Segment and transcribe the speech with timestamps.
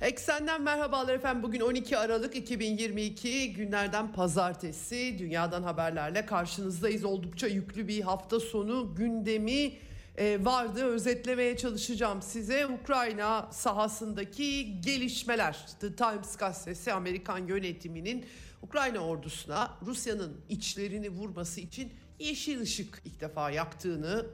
[0.00, 1.42] Eksenden merhabalar efendim.
[1.42, 5.16] Bugün 12 Aralık 2022 günlerden pazartesi.
[5.18, 7.04] Dünyadan haberlerle karşınızdayız.
[7.04, 9.72] Oldukça yüklü bir hafta sonu gündemi
[10.16, 10.84] e, vardı.
[10.84, 12.66] Özetlemeye çalışacağım size.
[12.66, 15.66] Ukrayna sahasındaki gelişmeler.
[15.80, 18.26] The Times gazetesi Amerikan yönetiminin
[18.62, 24.26] Ukrayna ordusuna Rusya'nın içlerini vurması için yeşil ışık ilk defa yaktığını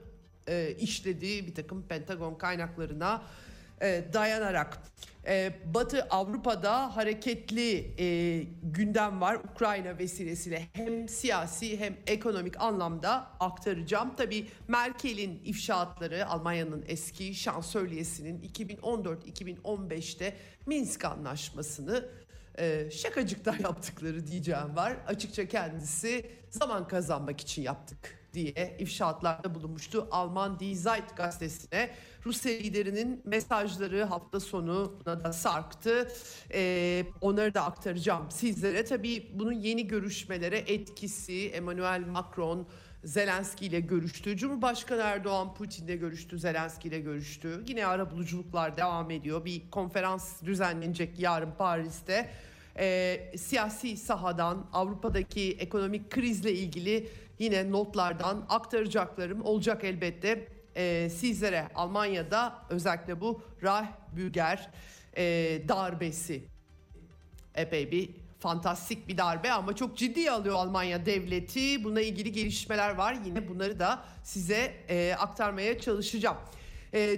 [0.49, 3.23] e, işlediği bir takım Pentagon kaynaklarına
[3.83, 4.79] e, dayanarak
[5.27, 14.17] e, Batı Avrupa'da hareketli e, gündem var Ukrayna vesilesiyle hem siyasi hem ekonomik anlamda aktaracağım.
[14.17, 22.09] Tabi Merkel'in ifşaatları Almanya'nın eski şansölyesinin 2014-2015'te Minsk anlaşmasını
[22.59, 22.89] e,
[23.63, 24.97] yaptıkları diyeceğim var.
[25.07, 30.09] Açıkça kendisi zaman kazanmak için yaptık diye ifşaatlarda bulunmuştu.
[30.11, 31.91] Alman Die Zeit gazetesine
[32.27, 36.09] Rusya liderinin mesajları hafta sonuna da sarktı.
[36.55, 38.85] Ee, onları da aktaracağım sizlere.
[38.85, 42.67] Tabii bunun yeni görüşmelere etkisi Emmanuel Macron
[43.05, 44.37] Zelenski ile görüştü.
[44.37, 46.39] Cumhurbaşkanı Erdoğan Putin ile görüştü.
[46.39, 47.65] Zelenski ile görüştü.
[47.67, 49.45] Yine ara buluculuklar devam ediyor.
[49.45, 52.31] Bir konferans düzenlenecek yarın Paris'te.
[52.79, 62.59] Ee, siyasi sahadan Avrupa'daki ekonomik krizle ilgili yine notlardan aktaracaklarım olacak elbette e, sizlere Almanya'da
[62.71, 64.71] özellikle bu Rahbüger
[65.17, 65.25] e,
[65.69, 66.45] darbesi
[67.55, 71.85] epey bir fantastik bir darbe ama çok ciddiye alıyor Almanya devleti.
[71.85, 73.17] Buna ilgili gelişmeler var.
[73.25, 76.37] Yine bunları da size e, aktarmaya çalışacağım.
[76.95, 77.17] E,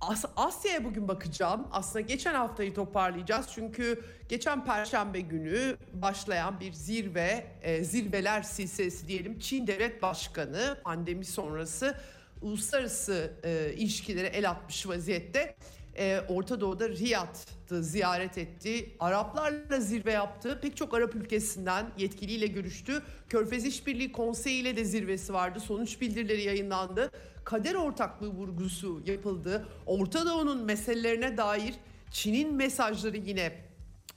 [0.00, 1.68] As- Asya'ya bugün bakacağım.
[1.72, 3.46] Aslında geçen haftayı toparlayacağız.
[3.54, 9.38] Çünkü geçen perşembe günü başlayan bir zirve, e, zirveler silsilesi diyelim.
[9.38, 11.96] Çin Devlet Başkanı pandemi sonrası
[12.42, 15.56] uluslararası e, ilişkilere el atmış vaziyette.
[15.98, 18.96] E, Orta Doğu'da Riyad'ı ziyaret etti.
[19.00, 20.58] Araplarla zirve yaptı.
[20.62, 23.02] Pek çok Arap ülkesinden yetkiliyle görüştü.
[23.28, 25.60] Körfez İşbirliği Konseyi ile de zirvesi vardı.
[25.60, 27.10] Sonuç bildirileri yayınlandı.
[27.44, 29.68] Kader ortaklığı vurgusu yapıldı.
[29.86, 31.74] Orta Doğu'nun meselelerine dair
[32.10, 33.66] Çin'in mesajları yine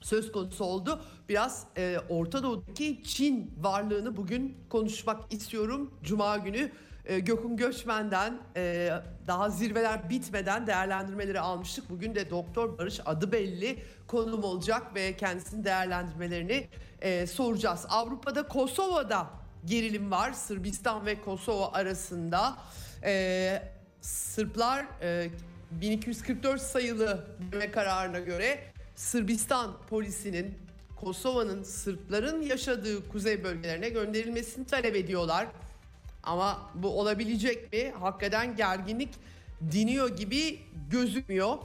[0.01, 1.01] söz konusu oldu.
[1.30, 5.94] Biraz e, Orta Doğu'daki Çin varlığını bugün konuşmak istiyorum.
[6.03, 6.72] Cuma günü
[7.09, 8.90] e, Gökhan Göçmen'den e,
[9.28, 11.90] daha zirveler bitmeden değerlendirmeleri almıştık.
[11.90, 16.68] Bugün de Doktor Barış adı belli konum olacak ve kendisinin değerlendirmelerini
[17.02, 17.86] e, soracağız.
[17.90, 19.28] Avrupa'da Kosova'da
[19.66, 20.31] gerilim var.
[20.31, 22.58] Sırbistan ve Kosova arasında.
[23.03, 23.64] E,
[24.02, 25.30] Sırplar e,
[25.72, 28.59] 1244 sayılı bölme kararına göre
[28.96, 30.58] Sırbistan polisinin
[30.96, 35.48] Kosova'nın Sırpların yaşadığı kuzey bölgelerine gönderilmesini talep ediyorlar.
[36.30, 37.92] Ama bu olabilecek mi?
[38.00, 39.10] Hakikaten gerginlik
[39.72, 40.60] diniyor gibi
[40.90, 41.58] gözükmüyor.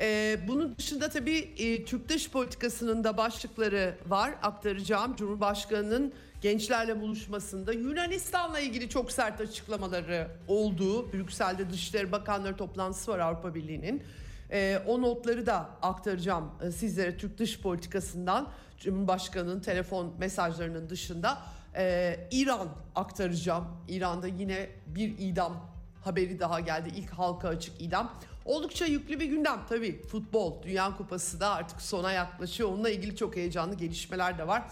[0.00, 5.16] Ee, bunun dışında tabii e, Türk dış politikasının da başlıkları var aktaracağım.
[5.16, 13.54] Cumhurbaşkanının gençlerle buluşmasında Yunanistan'la ilgili çok sert açıklamaları olduğu Brüksel'de Dışişleri Bakanları toplantısı var Avrupa
[13.54, 14.02] Birliği'nin.
[14.50, 18.48] Ee, o notları da aktaracağım e, sizlere Türk dış politikasından.
[18.78, 21.38] Cumhurbaşkanının telefon mesajlarının dışında
[21.76, 23.64] ee, İran aktaracağım.
[23.88, 25.70] İran'da yine bir idam
[26.04, 26.88] haberi daha geldi.
[26.96, 28.12] İlk halka açık idam.
[28.44, 30.02] Oldukça yüklü bir gündem tabii.
[30.02, 32.68] Futbol, Dünya Kupası da artık sona yaklaşıyor.
[32.68, 34.62] Onunla ilgili çok heyecanlı gelişmeler de var.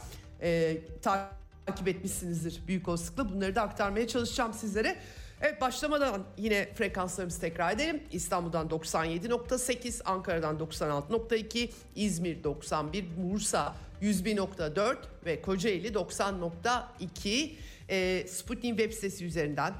[0.40, 3.34] Ee, takip etmişsinizdir büyük olasılıkla.
[3.34, 4.96] Bunları da aktarmaya çalışacağım sizlere.
[5.40, 8.02] Evet başlamadan yine frekanslarımızı tekrar edelim.
[8.12, 14.96] İstanbul'dan 97.8, Ankara'dan 96.2, İzmir 91, Bursa 101.4
[15.26, 17.50] ve Kocaeli 90.2.
[17.88, 19.74] E, Sputnik web sitesi üzerinden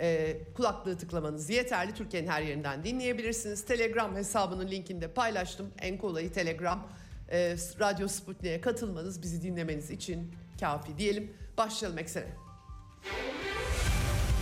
[0.00, 1.94] e, kulaklığı tıklamanız yeterli.
[1.94, 3.64] Türkiye'nin her yerinden dinleyebilirsiniz.
[3.64, 5.70] Telegram hesabının linkini de paylaştım.
[5.78, 6.88] En kolayı Telegram.
[7.32, 11.32] E, Radyo Sputnik'e katılmanız bizi dinlemeniz için kafi diyelim.
[11.58, 12.49] Başlayalım eksene.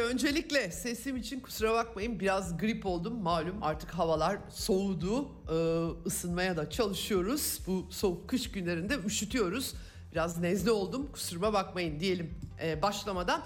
[0.00, 3.22] Öncelikle sesim için kusura bakmayın biraz grip oldum.
[3.22, 5.28] Malum artık havalar soğudu.
[5.50, 7.60] Ee, ısınmaya da çalışıyoruz.
[7.66, 9.74] Bu soğuk kış günlerinde üşütüyoruz.
[10.12, 13.42] Biraz nezle oldum kusuruma bakmayın diyelim ee, başlamadan.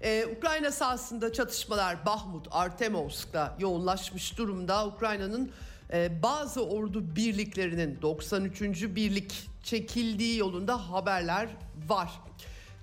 [0.00, 4.86] Ee, Ukrayna sahasında çatışmalar Bahmut, Artemovsk'ta yoğunlaşmış durumda.
[4.86, 5.52] Ukrayna'nın
[5.92, 8.62] e, bazı ordu birliklerinin 93.
[8.82, 11.48] birlik çekildiği yolunda haberler
[11.88, 12.10] var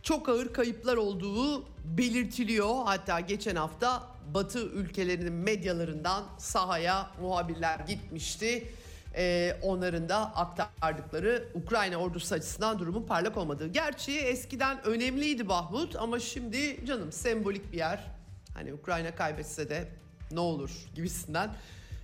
[0.05, 2.75] çok ağır kayıplar olduğu belirtiliyor.
[2.85, 4.03] Hatta geçen hafta
[4.33, 8.67] Batı ülkelerinin medyalarından sahaya muhabirler gitmişti.
[9.15, 13.67] Ee, onların da aktardıkları Ukrayna ordusu açısından durumun parlak olmadığı.
[13.67, 18.03] Gerçi eskiden önemliydi Bahmut ama şimdi canım sembolik bir yer.
[18.53, 19.87] Hani Ukrayna kaybetse de
[20.31, 21.49] ne olur gibisinden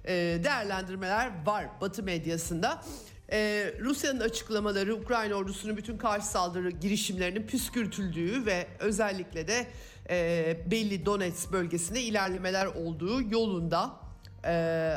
[0.06, 0.14] e,
[0.44, 2.84] değerlendirmeler var Batı medyasında.
[3.32, 9.68] Ee, Rusya'nın açıklamaları Ukrayna ordusunun bütün karşı saldırı girişimlerinin püskürtüldüğü ve özellikle de
[10.10, 13.92] e, belli Donetsk bölgesinde ilerlemeler olduğu yolunda
[14.46, 14.52] e,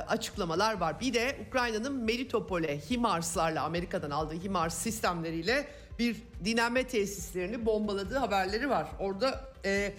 [0.09, 1.01] açıklamalar var.
[1.01, 5.67] Bir de Ukrayna'nın Melitopol'e HIMARS'larla Amerika'dan aldığı HIMARS sistemleriyle
[5.99, 8.87] bir dinlenme tesislerini bombaladığı haberleri var.
[8.99, 9.93] Orada e,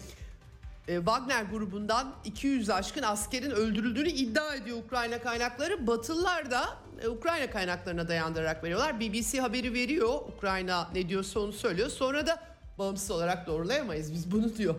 [0.86, 5.88] Wagner grubundan 200 aşkın askerin öldürüldüğünü iddia ediyor Ukrayna kaynakları.
[5.88, 9.00] Batılılar da e, Ukrayna kaynaklarına dayandırarak veriyorlar.
[9.00, 10.14] BBC haberi veriyor.
[10.38, 11.90] Ukrayna ne diyorsa onu söylüyor.
[11.90, 12.44] Sonra da
[12.78, 14.76] bağımsız olarak doğrulayamayız biz bunu diyor.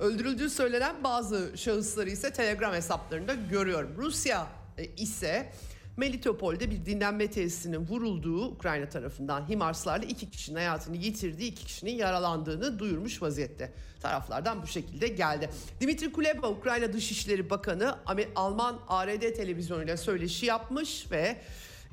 [0.00, 3.90] Öldürüldüğü söylenen bazı şahısları ise Telegram hesaplarında görüyorum.
[3.96, 4.46] Rusya
[4.78, 5.52] e, ise
[5.98, 12.78] Melitopol'de bir dinlenme tesisinin vurulduğu Ukrayna tarafından HIMARS'larla iki kişinin hayatını yitirdiği, iki kişinin yaralandığını
[12.78, 13.72] duyurmuş vaziyette.
[14.00, 15.50] Taraflardan bu şekilde geldi.
[15.80, 17.96] Dimitri Kuleba Ukrayna Dışişleri Bakanı
[18.36, 21.36] Alman ARD televizyonuyla söyleşi yapmış ve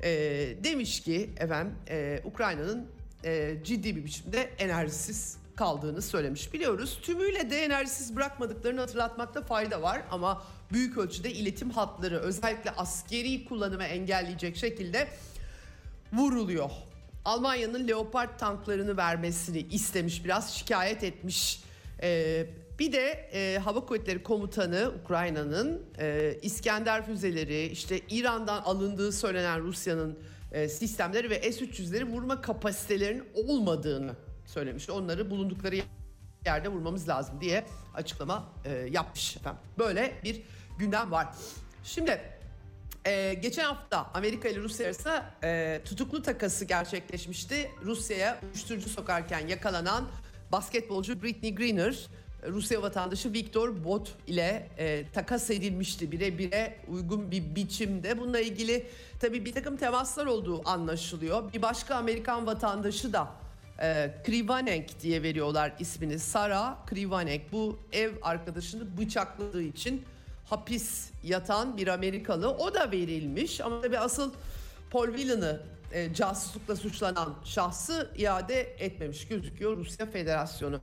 [0.02, 0.10] e,
[0.64, 2.86] demiş ki efendim e, Ukrayna'nın
[3.24, 6.52] e, ciddi bir biçimde enerjisiz kaldığını söylemiş.
[6.52, 10.42] Biliyoruz tümüyle de enerjisiz bırakmadıklarını hatırlatmakta fayda var ama
[10.72, 15.08] büyük ölçüde iletim hatları özellikle askeri kullanımı engelleyecek şekilde
[16.12, 16.70] vuruluyor.
[17.24, 21.60] Almanya'nın Leopard tanklarını vermesini istemiş biraz şikayet etmiş.
[22.02, 22.46] Ee,
[22.78, 30.18] bir de e, Hava Kuvvetleri Komutanı Ukrayna'nın e, İskender füzeleri işte İran'dan alındığı söylenen Rusya'nın
[30.52, 34.16] e, sistemleri ve S-300'leri vurma kapasitelerinin olmadığını
[34.46, 34.90] söylemiş.
[34.90, 35.76] Onları bulundukları
[36.46, 39.60] yerde vurmamız lazım diye açıklama e, yapmış efendim.
[39.78, 40.42] Böyle bir
[40.78, 41.28] gündem var.
[41.84, 42.20] Şimdi
[43.06, 47.70] e, geçen hafta Amerika ile Rusya arasında e, tutuklu takası gerçekleşmişti.
[47.84, 50.08] Rusya'ya uyuşturucu sokarken yakalanan
[50.52, 52.08] basketbolcu Britney Greener
[52.48, 58.18] Rusya vatandaşı Viktor Bot ile e, takas edilmişti birebire uygun bir biçimde.
[58.18, 58.86] Bununla ilgili
[59.20, 61.52] tabii bir takım temaslar olduğu anlaşılıyor.
[61.52, 63.28] Bir başka Amerikan vatandaşı da
[63.82, 66.18] e, Krivanek diye veriyorlar ismini.
[66.18, 70.04] Sara Krivanek bu ev arkadaşını bıçakladığı için
[70.44, 72.48] hapis yatan bir Amerikalı.
[72.48, 74.32] O da verilmiş ama tabii asıl
[74.90, 75.60] Paul Whelan'ı
[75.92, 80.80] e, casuslukla suçlanan şahsı iade etmemiş gözüküyor Rusya Federasyonu.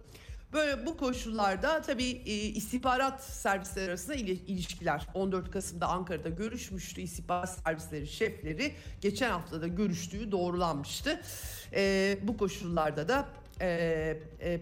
[0.53, 7.01] Böyle bu koşullarda tabii e, istihbarat servisleri arasında ilişkiler 14 Kasım'da Ankara'da görüşmüştü.
[7.01, 11.21] İstihbarat servisleri şefleri geçen hafta da görüştüğü doğrulanmıştı.
[11.73, 13.25] E, bu koşullarda da
[13.61, 13.67] e,
[14.41, 14.61] e,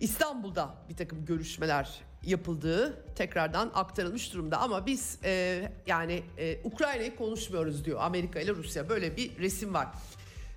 [0.00, 7.84] İstanbul'da bir takım görüşmeler yapıldığı tekrardan aktarılmış durumda ama biz e, yani e, Ukrayna'yı konuşmuyoruz
[7.84, 9.88] diyor Amerika ile Rusya böyle bir resim var.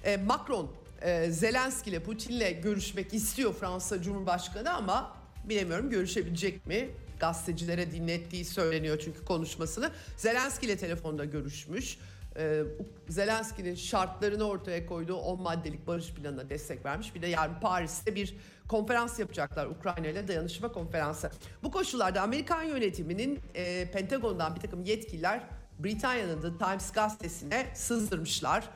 [0.04, 0.72] E, Macron
[1.02, 6.90] e, Zelenski ile Putin'le görüşmek istiyor Fransa Cumhurbaşkanı ama bilemiyorum görüşebilecek mi?
[7.20, 9.92] Gazetecilere dinlettiği söyleniyor çünkü konuşmasını.
[10.18, 11.98] Zelenski ile telefonda görüşmüş.
[12.38, 12.64] Ee,
[13.10, 17.16] Zelenski'nin şartlarını ortaya koyduğu 10 maddelik barış planına destek vermiş.
[17.16, 18.36] Bir de yarın Paris'te bir
[18.68, 21.32] konferans yapacaklar Ukrayna ile dayanışma konferansı.
[21.64, 25.42] Bu koşullarda Amerikan yönetiminin e, Pentagon'dan bir takım yetkililer
[25.80, 28.70] Britanya'nın The Times gazetesine sızdırmışlar.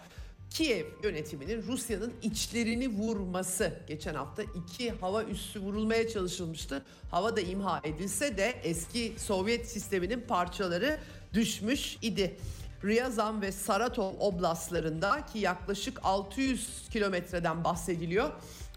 [0.50, 6.86] Kiev yönetiminin Rusya'nın içlerini vurması geçen hafta iki hava üssü vurulmaya çalışılmıştı.
[7.12, 11.00] Hava da imha edilse de eski Sovyet sisteminin parçaları
[11.34, 12.38] düşmüş idi.
[12.84, 18.32] Ryazan ve Saratov oblastlarında ki yaklaşık 600 kilometreden bahsediliyor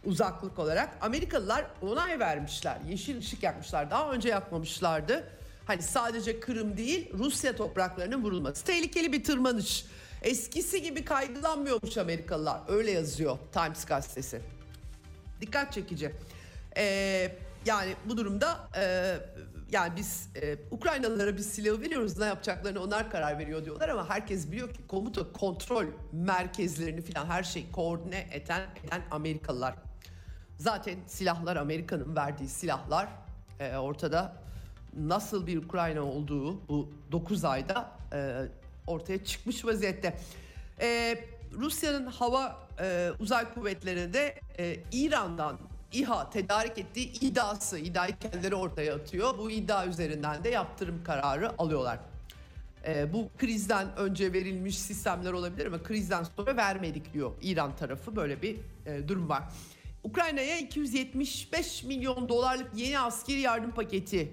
[0.05, 0.99] uzaklık olarak.
[1.01, 2.79] Amerikalılar onay vermişler.
[2.89, 3.91] Yeşil ışık yakmışlar.
[3.91, 5.25] Daha önce yakmamışlardı.
[5.67, 8.65] Hani sadece Kırım değil Rusya topraklarının vurulması.
[8.65, 9.85] Tehlikeli bir tırmanış.
[10.23, 12.61] Eskisi gibi kaygılanmıyormuş Amerikalılar.
[12.69, 14.41] Öyle yazıyor Times gazetesi.
[15.41, 16.13] Dikkat çekici.
[16.77, 17.37] Ee,
[17.67, 19.17] yani bu durumda e,
[19.73, 24.51] yani biz e, Ukraynalılara bir silahı veriyoruz ne yapacaklarını onlar karar veriyor diyorlar ama herkes
[24.51, 29.75] biliyor ki komuta kontrol merkezlerini falan her şeyi koordine eden, eden Amerikalılar.
[30.59, 33.09] Zaten silahlar Amerika'nın verdiği silahlar
[33.61, 34.37] e, ortada
[34.97, 38.43] nasıl bir Ukrayna olduğu bu 9 ayda e,
[38.87, 40.17] ortaya çıkmış vaziyette.
[40.81, 41.19] E,
[41.53, 45.59] Rusya'nın hava e, uzay kuvvetlerinde e, İran'dan
[45.93, 49.39] İHA tedarik ettiği iddiası, iddiayı kendileri ortaya atıyor.
[49.39, 51.99] Bu iddia üzerinden de yaptırım kararı alıyorlar.
[52.87, 58.17] E, bu krizden önce verilmiş sistemler olabilir ama krizden sonra vermedik diyor İran tarafı.
[58.17, 59.43] Böyle bir e, durum var.
[60.05, 64.33] Ukrayna'ya 275 milyon dolarlık yeni askeri yardım paketi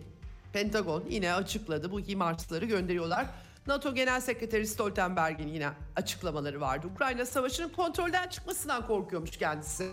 [0.53, 1.91] Pentagon yine açıkladı.
[1.91, 3.25] Bu HIMARS'ları gönderiyorlar.
[3.69, 6.87] NATO Genel Sekreteri Stoltenberg'in yine açıklamaları vardı.
[6.95, 9.89] Ukrayna savaşının kontrolden çıkmasından korkuyormuş kendisi.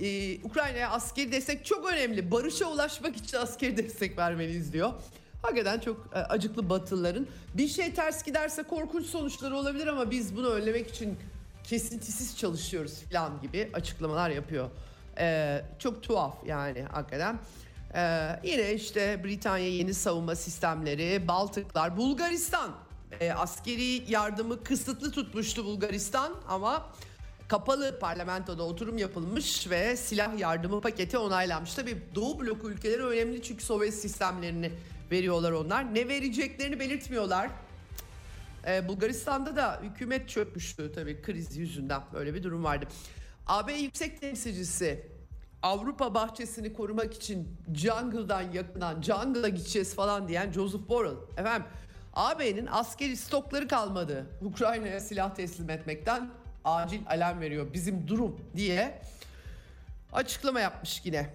[0.00, 2.30] Ee, Ukrayna'ya askeri destek çok önemli.
[2.30, 4.92] Barışa ulaşmak için askeri destek vermeliyiz diyor.
[5.42, 7.26] Hakikaten çok e, acıklı batılıların.
[7.54, 11.18] Bir şey ters giderse korkunç sonuçları olabilir ama biz bunu önlemek için
[11.64, 14.70] kesintisiz çalışıyoruz falan gibi açıklamalar yapıyor.
[15.18, 17.38] Ee, çok tuhaf yani hakikaten.
[17.94, 22.83] Ee, yine işte Britanya yeni savunma sistemleri, Baltıklar, Bulgaristan
[23.20, 26.92] e, askeri yardımı kısıtlı tutmuştu Bulgaristan ama
[27.48, 31.74] kapalı parlamentoda oturum yapılmış ve silah yardımı paketi onaylanmış.
[31.74, 34.72] Tabii Doğu bloku ülkeleri önemli çünkü Sovyet sistemlerini
[35.10, 35.94] veriyorlar onlar.
[35.94, 37.50] Ne vereceklerini belirtmiyorlar.
[38.66, 42.86] Ee, Bulgaristan'da da hükümet çökmüştü tabii kriz yüzünden böyle bir durum vardı.
[43.46, 45.14] AB Yüksek Temsilcisi
[45.62, 51.16] Avrupa bahçesini korumak için jungle'dan yakından jungle'a gideceğiz falan diyen Joseph Borrell.
[51.36, 51.66] Efendim
[52.14, 54.26] AB'nin askeri stokları kalmadı.
[54.42, 56.30] Ukrayna'ya silah teslim etmekten
[56.64, 59.02] acil alarm veriyor bizim durum diye
[60.12, 61.30] açıklama yapmış yine.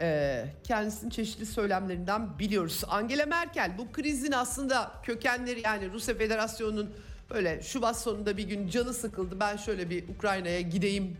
[0.00, 2.82] Ee, kendisinin çeşitli söylemlerinden biliyoruz.
[2.88, 6.94] Angela Merkel bu krizin aslında kökenleri yani Rusya Federasyonu'nun
[7.30, 9.40] böyle Şubat sonunda bir gün canı sıkıldı.
[9.40, 11.16] Ben şöyle bir Ukrayna'ya gideyim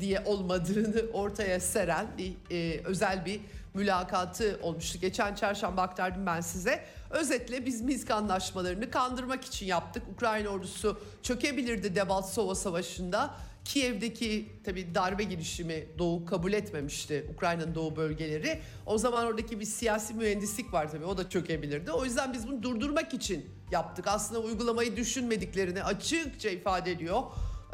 [0.00, 3.40] diye olmadığını ortaya seren bir e, özel bir
[3.74, 4.98] mülakatı olmuştu.
[5.00, 6.84] Geçen çarşamba aktardım ben size.
[7.12, 10.02] Özetle biz Minsk anlaşmalarını kandırmak için yaptık.
[10.14, 13.34] Ukrayna ordusu çökebilirdi Debaltsova Savaşı'nda.
[13.64, 18.60] Kiev'deki tabi darbe girişimi Doğu kabul etmemişti Ukrayna'nın doğu bölgeleri.
[18.86, 21.92] O zaman oradaki bir siyasi mühendislik var tabi o da çökebilirdi.
[21.92, 24.06] O yüzden biz bunu durdurmak için yaptık.
[24.08, 27.22] Aslında uygulamayı düşünmediklerini açıkça ifade ediyor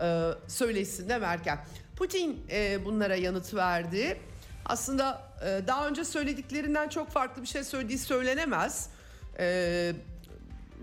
[0.02, 1.58] e, söyleşisinde Merkel.
[1.96, 4.20] Putin e, bunlara yanıt verdi.
[4.64, 8.90] Aslında e, daha önce söylediklerinden çok farklı bir şey söylediği söylenemez.
[9.38, 9.92] E,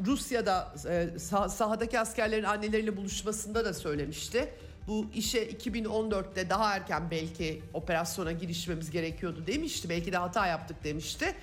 [0.05, 4.49] Rusya'da e, sah- sahadaki askerlerin anneleriyle buluşmasında da söylemişti.
[4.87, 9.89] Bu işe 2014'te daha erken belki operasyona girişmemiz gerekiyordu demişti.
[9.89, 11.35] Belki de hata yaptık demişti.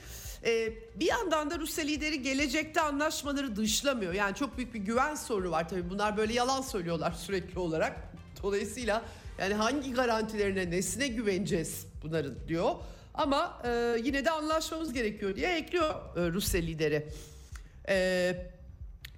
[0.45, 4.13] Ee, bir yandan da Rusya lideri gelecekte anlaşmaları dışlamıyor.
[4.13, 5.91] Yani çok büyük bir güven sorunu var tabii.
[5.91, 7.97] Bunlar böyle yalan söylüyorlar sürekli olarak.
[8.43, 9.03] Dolayısıyla
[9.39, 12.71] yani hangi garantilerine nesine güveneceğiz bunların diyor.
[13.15, 17.09] Ama e, yine de anlaşmamız gerekiyor diye ekliyor e, Rusya lideri.
[17.89, 18.53] E,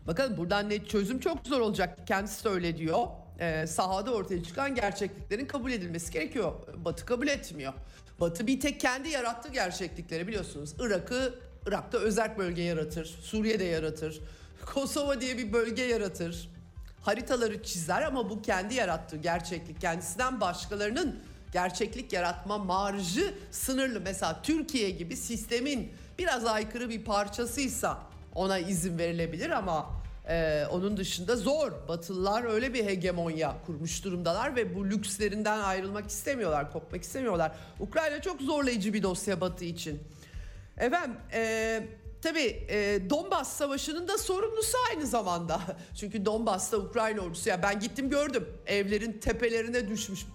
[0.06, 2.06] bakalım buradan ne çözüm çok zor olacak.
[2.06, 3.06] Kendisi de öyle diyor.
[3.38, 6.52] E, sahada ortaya çıkan gerçekliklerin kabul edilmesi gerekiyor.
[6.76, 7.72] Batı kabul etmiyor.
[8.20, 10.74] Batı bir tek kendi yarattığı gerçeklikleri biliyorsunuz.
[10.78, 11.34] Irak'ı
[11.66, 13.06] Irak'ta özel bölge yaratır.
[13.06, 14.20] Suriye'de yaratır.
[14.74, 16.48] Kosova diye bir bölge yaratır.
[17.02, 19.80] Haritaları çizer ama bu kendi yarattığı gerçeklik.
[19.80, 21.20] Kendisinden başkalarının
[21.54, 24.00] gerçeklik yaratma marjı sınırlı.
[24.00, 28.02] Mesela Türkiye gibi sistemin biraz aykırı bir parçasıysa
[28.34, 29.90] ona izin verilebilir ama
[30.28, 31.72] e, onun dışında zor.
[31.88, 37.52] Batılılar öyle bir hegemonya kurmuş durumdalar ve bu lükslerinden ayrılmak istemiyorlar, kopmak istemiyorlar.
[37.80, 40.02] Ukrayna çok zorlayıcı bir dosya Batı için.
[40.78, 41.82] Efendim e,
[42.22, 45.60] tabii e, Donbas Savaşı'nın da sorumlusu aynı zamanda.
[45.96, 50.26] Çünkü Donbas'ta Ukrayna ordusu ya ben gittim gördüm evlerin tepelerine düşmüş.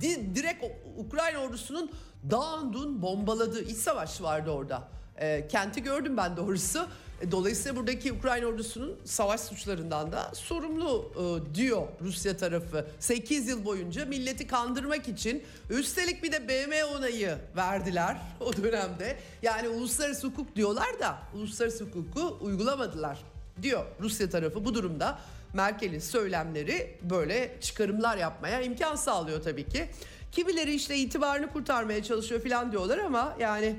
[0.00, 0.64] Di, direkt
[0.96, 1.90] Ukrayna ordusunun
[2.30, 4.88] dağın bombaladığı iç savaş vardı orada.
[5.16, 6.86] E, kenti gördüm ben doğrusu.
[7.20, 12.86] E, dolayısıyla buradaki Ukrayna ordusunun savaş suçlarından da sorumlu e, diyor Rusya tarafı.
[12.98, 19.16] 8 yıl boyunca milleti kandırmak için üstelik bir de BM onayı verdiler o dönemde.
[19.42, 23.18] Yani uluslararası hukuk diyorlar da uluslararası hukuku uygulamadılar
[23.62, 25.18] diyor Rusya tarafı bu durumda.
[25.52, 29.88] Merkel'in söylemleri böyle çıkarımlar yapmaya imkan sağlıyor tabii ki.
[30.32, 33.76] Kimileri işte itibarını kurtarmaya çalışıyor falan diyorlar ama yani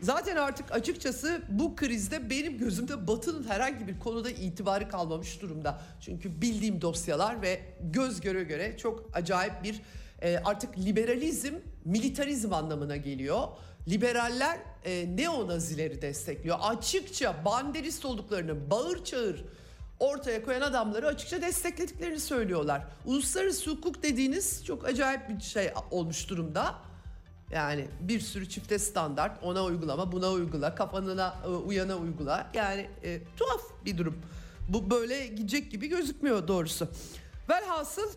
[0.00, 5.82] Zaten artık açıkçası bu krizde benim gözümde Batı'nın herhangi bir konuda itibarı kalmamış durumda.
[6.00, 9.80] Çünkü bildiğim dosyalar ve göz göre göre çok acayip bir
[10.22, 11.54] e, artık liberalizm
[11.84, 13.48] militarizm anlamına geliyor.
[13.88, 16.58] Liberaller e, neonazileri destekliyor.
[16.60, 19.44] Açıkça banderist olduklarını bağır çağır
[20.04, 22.82] ortaya koyan adamları açıkça desteklediklerini söylüyorlar.
[23.04, 26.74] Uluslararası hukuk dediğiniz çok acayip bir şey olmuş durumda.
[27.50, 33.20] Yani bir sürü çifte standart ona uygulama buna uygula kafanına e, uyana uygula yani e,
[33.36, 34.18] tuhaf bir durum.
[34.68, 36.88] Bu böyle gidecek gibi gözükmüyor doğrusu.
[37.48, 38.10] Velhasıl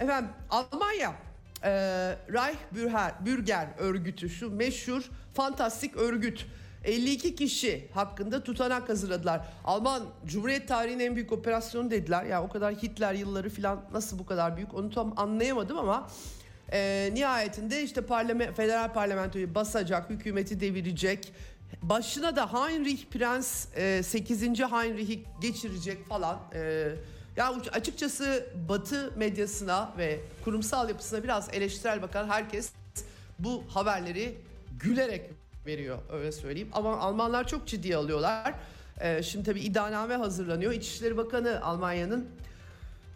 [0.00, 1.14] efendim Almanya
[1.64, 1.70] e,
[2.32, 2.58] Reich
[3.24, 5.02] Bürger, örgütü şu meşhur
[5.34, 6.46] fantastik örgüt
[6.88, 9.40] 52 kişi hakkında tutanak hazırladılar.
[9.64, 12.24] Alman Cumhuriyet tarihinin en büyük operasyonu dediler.
[12.24, 16.10] Ya o kadar Hitler yılları falan nasıl bu kadar büyük onu tam anlayamadım ama
[16.72, 21.32] e, nihayetinde işte parlament, federal parlamentoyu basacak, hükümeti devirecek.
[21.82, 24.42] Başına da Heinrich Prens e, 8.
[24.42, 26.38] Heinrich'i geçirecek falan.
[26.54, 26.90] E,
[27.36, 32.72] ya açıkçası Batı medyasına ve kurumsal yapısına biraz eleştirel bakan herkes
[33.38, 34.34] bu haberleri
[34.80, 35.37] gülerek
[35.68, 36.68] veriyor öyle söyleyeyim.
[36.72, 38.54] Ama Almanlar çok ciddiye alıyorlar.
[39.00, 40.72] Ee, şimdi tabii iddianame hazırlanıyor.
[40.72, 42.28] İçişleri Bakanı Almanya'nın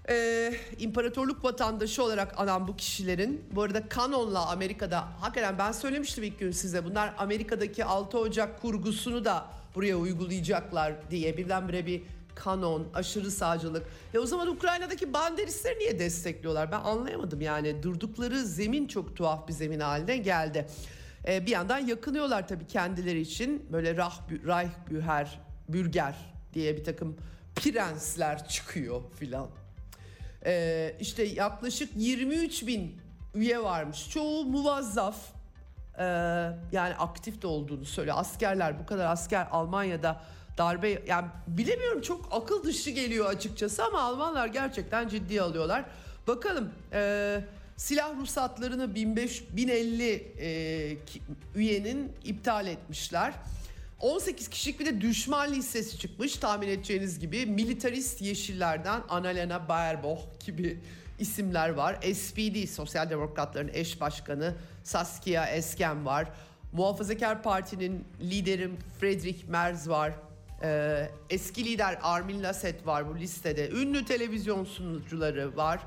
[0.09, 6.38] e, imparatorluk vatandaşı olarak anan bu kişilerin bu arada kanonla Amerika'da hakikaten ben söylemiştim ilk
[6.38, 12.02] gün size bunlar Amerika'daki 6 Ocak kurgusunu da buraya uygulayacaklar diye birdenbire bir
[12.35, 13.87] kanon, aşırı sağcılık.
[14.12, 16.73] Ya o zaman Ukrayna'daki banderistleri niye destekliyorlar?
[16.73, 17.82] Ben anlayamadım yani.
[17.82, 20.66] Durdukları zemin çok tuhaf bir zemin haline geldi.
[21.28, 23.66] Ee, bir yandan yakınıyorlar tabii kendileri için.
[23.72, 26.14] Böyle Rah, Reichbüher, Bürger
[26.54, 27.16] diye bir takım
[27.54, 29.48] prensler çıkıyor filan.
[30.46, 33.00] Ee, işte yaklaşık 23 bin
[33.34, 34.08] üye varmış.
[34.10, 35.16] Çoğu muvazzaf.
[35.98, 36.02] Ee,
[36.72, 38.16] yani aktif de olduğunu söylüyor.
[38.18, 40.20] Askerler bu kadar asker Almanya'da
[40.58, 45.84] darbe yani bilemiyorum çok akıl dışı geliyor açıkçası ama Almanlar gerçekten ciddi alıyorlar.
[46.26, 47.40] Bakalım e,
[47.82, 50.96] silah ruhsatlarını 1500 1050 e,
[51.54, 53.34] üyenin iptal etmişler.
[54.00, 57.46] 18 kişilik bir de düşman listesi çıkmış tahmin edeceğiniz gibi.
[57.46, 60.78] Militarist yeşillerden Annalena Baerbock gibi
[61.18, 61.94] isimler var.
[62.14, 66.28] SPD Sosyal Demokratların eş başkanı Saskia Esken var.
[66.72, 68.70] Muhafazakar Parti'nin lideri
[69.00, 70.12] Friedrich Merz var.
[70.62, 73.70] Ee, eski lider Armin Lasset var bu listede.
[73.70, 75.80] Ünlü televizyon sunucuları var.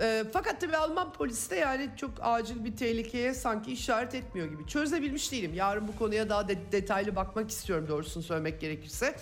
[0.00, 4.66] Ee, fakat tabii Alman polisi de yani çok acil bir tehlikeye sanki işaret etmiyor gibi.
[4.66, 5.54] Çözebilmiş değilim.
[5.54, 9.14] Yarın bu konuya daha de- detaylı bakmak istiyorum doğrusunu söylemek gerekirse.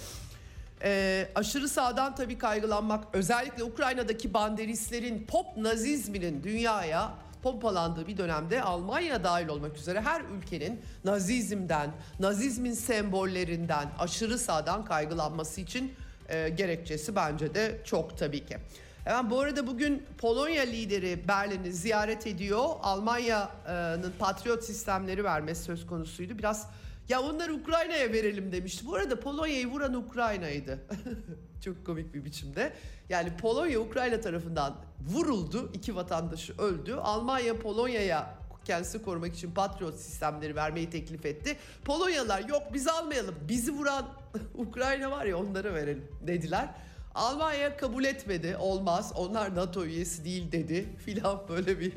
[0.83, 9.25] Ee, aşırı sağdan tabii kaygılanmak özellikle Ukrayna'daki banderistlerin pop nazizminin dünyaya pompalandığı bir dönemde Almanya
[9.25, 15.95] dahil olmak üzere her ülkenin nazizmden, nazizmin sembollerinden, aşırı sağdan kaygılanması için
[16.29, 18.57] e, gerekçesi bence de çok tabii ki.
[19.05, 22.65] Hemen bu arada bugün Polonya lideri Berlin'i ziyaret ediyor.
[22.83, 26.39] Almanya'nın patriot sistemleri vermesi söz konusuydu.
[26.39, 26.71] Biraz
[27.09, 28.87] ya onları Ukrayna'ya verelim demişti.
[28.87, 30.79] Bu arada Polonya'yı vuran Ukrayna'ydı.
[31.65, 32.73] Çok komik bir biçimde.
[33.09, 35.71] Yani Polonya Ukrayna tarafından vuruldu.
[35.75, 36.95] iki vatandaşı öldü.
[36.95, 41.57] Almanya Polonya'ya kendisi korumak için patriot sistemleri vermeyi teklif etti.
[41.85, 43.35] Polonyalılar yok biz almayalım.
[43.49, 44.07] Bizi vuran
[44.55, 46.69] Ukrayna var ya onlara verelim dediler.
[47.15, 48.57] Almanya kabul etmedi.
[48.57, 49.13] Olmaz.
[49.17, 50.87] Onlar NATO üyesi değil dedi.
[51.05, 51.93] Filan böyle bir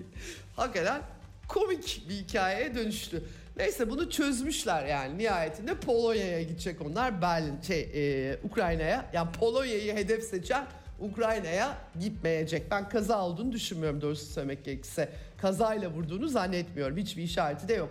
[0.55, 1.01] hakikaten
[1.47, 3.23] komik bir hikayeye dönüştü.
[3.57, 10.23] Neyse bunu çözmüşler yani nihayetinde Polonya'ya gidecek onlar Berlin şey e, Ukrayna'ya yani Polonya'yı hedef
[10.23, 10.65] seçen
[10.99, 12.71] Ukrayna'ya gitmeyecek.
[12.71, 15.09] Ben kaza olduğunu düşünmüyorum doğrusu söylemek gerekirse.
[15.37, 16.97] Kazayla vurduğunu zannetmiyorum.
[16.97, 17.89] Hiçbir işareti de yok.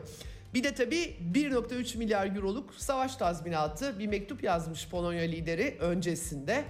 [0.55, 6.65] Bir de tabii 1.3 milyar euroluk savaş tazminatı bir mektup yazmış Polonya lideri öncesinde.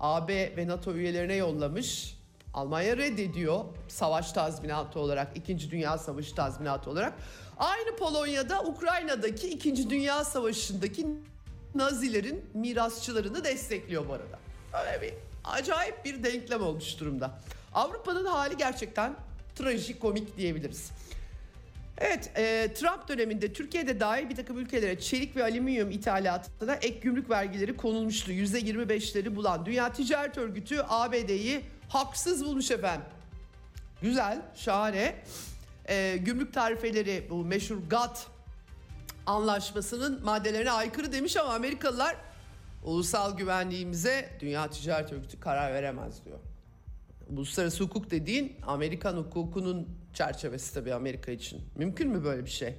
[0.00, 2.16] AB ve NATO üyelerine yollamış.
[2.54, 5.70] Almanya reddediyor savaş tazminatı olarak, 2.
[5.70, 7.12] Dünya Savaşı tazminatı olarak.
[7.58, 9.90] Aynı Polonya'da Ukrayna'daki 2.
[9.90, 11.06] Dünya Savaşı'ndaki
[11.74, 14.38] Nazilerin mirasçılarını destekliyor bu arada.
[14.72, 17.30] Öyle bir acayip bir denklem olmuş durumda.
[17.74, 19.16] Avrupa'nın hali gerçekten
[19.54, 20.90] trajikomik diyebiliriz.
[21.98, 27.30] Evet, e, Trump döneminde Türkiye'de dahil bir takım ülkelere çelik ve alüminyum ithalatına ek gümrük
[27.30, 28.32] vergileri konulmuştu.
[28.32, 33.06] %25'leri bulan Dünya Ticaret Örgütü ABD'yi haksız bulmuş efendim.
[34.02, 35.14] Güzel, şahane.
[35.88, 38.26] E, gümrük tarifeleri bu meşhur GATT
[39.26, 42.16] anlaşmasının maddelerine aykırı demiş ama Amerikalılar
[42.84, 46.38] ulusal güvenliğimize Dünya Ticaret Örgütü karar veremez diyor.
[47.30, 51.60] Uluslararası hukuk dediğin Amerikan hukukunun çerçevesi tabii Amerika için.
[51.76, 52.74] Mümkün mü böyle bir şey?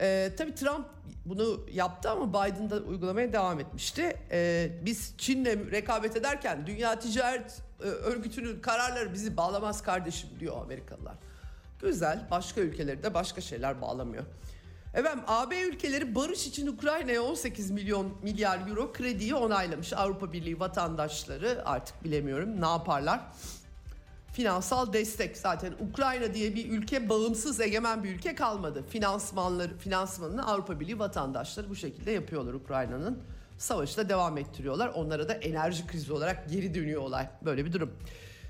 [0.00, 0.86] Ee, tabii Trump
[1.26, 4.16] bunu yaptı ama Biden da uygulamaya devam etmişti.
[4.30, 11.14] Ee, biz Çin'le rekabet ederken Dünya Ticaret e, Örgütü'nün kararları bizi bağlamaz kardeşim diyor Amerikalılar.
[11.80, 14.24] Güzel başka ülkeleri de başka şeyler bağlamıyor.
[14.94, 19.92] Efendim AB ülkeleri barış için Ukrayna'ya 18 milyon milyar euro krediyi onaylamış.
[19.92, 23.20] Avrupa Birliği vatandaşları artık bilemiyorum ne yaparlar.
[24.32, 25.36] Finansal destek.
[25.36, 28.84] Zaten Ukrayna diye bir ülke bağımsız egemen bir ülke kalmadı.
[28.88, 33.22] Finansmanları, finansmanını Avrupa Birliği vatandaşları bu şekilde yapıyorlar Ukrayna'nın.
[33.58, 34.88] Savaşı da devam ettiriyorlar.
[34.88, 37.28] Onlara da enerji krizi olarak geri dönüyor olay.
[37.44, 37.92] Böyle bir durum.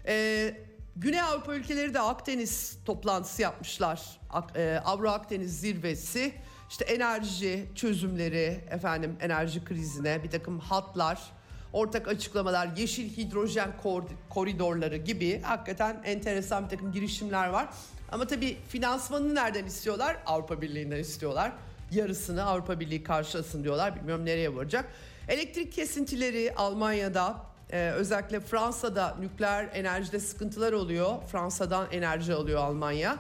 [0.07, 0.55] Ee,
[0.97, 4.21] Güney Avrupa ülkeleri de Akdeniz toplantısı yapmışlar.
[4.31, 6.33] Ak, e, Avro Akdeniz zirvesi.
[6.71, 11.33] İşte enerji çözümleri, efendim enerji krizine bir takım hatlar,
[11.73, 17.69] ortak açıklamalar, yeşil hidrojen kor- koridorları gibi hakikaten enteresan bir takım girişimler var.
[18.13, 20.17] Ama tabii finansmanını nereden istiyorlar?
[20.27, 21.53] Avrupa Birliği'nden istiyorlar.
[21.91, 23.97] Yarısını Avrupa Birliği karşılasın diyorlar.
[23.97, 24.85] Bilmiyorum nereye varacak.
[25.29, 27.37] Elektrik kesintileri Almanya'da,
[27.73, 31.23] ee, özellikle Fransa'da nükleer enerjide sıkıntılar oluyor.
[31.33, 33.17] Fransa'dan enerji alıyor Almanya.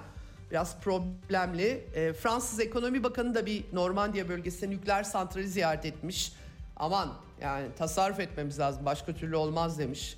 [0.50, 1.84] Biraz problemli.
[1.94, 6.32] Ee, Fransız Ekonomi Bakanı da bir Normandiya bölgesinde nükleer santrali ziyaret etmiş.
[6.76, 7.12] Aman
[7.42, 10.16] yani tasarruf etmemiz lazım başka türlü olmaz demiş.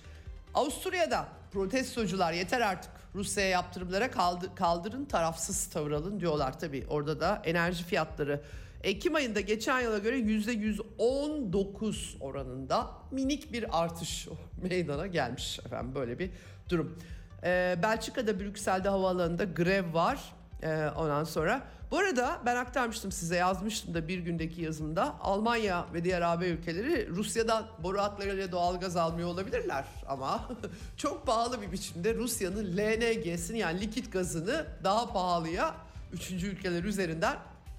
[0.54, 6.86] Avusturya'da protestocular yeter artık Rusya'ya yaptırımlara kaldı- kaldırın tarafsız tavır alın diyorlar tabii.
[6.88, 8.40] Orada da enerji fiyatları
[8.82, 14.28] Ekim ayında geçen yıla göre %119 oranında minik bir artış
[14.62, 16.30] meydana gelmiş efendim böyle bir
[16.68, 16.98] durum.
[17.44, 20.32] Ee, Belçika'da Brüksel'de havaalanında grev var
[20.62, 21.62] ee, ondan sonra.
[21.90, 27.08] Bu arada ben aktarmıştım size yazmıştım da bir gündeki yazımda Almanya ve diğer AB ülkeleri
[27.08, 30.48] Rusya'dan boru hatlarıyla doğalgaz almıyor olabilirler ama
[30.96, 35.74] çok pahalı bir biçimde Rusya'nın LNG'sini yani likit gazını daha pahalıya
[36.12, 37.36] üçüncü ülkeler üzerinden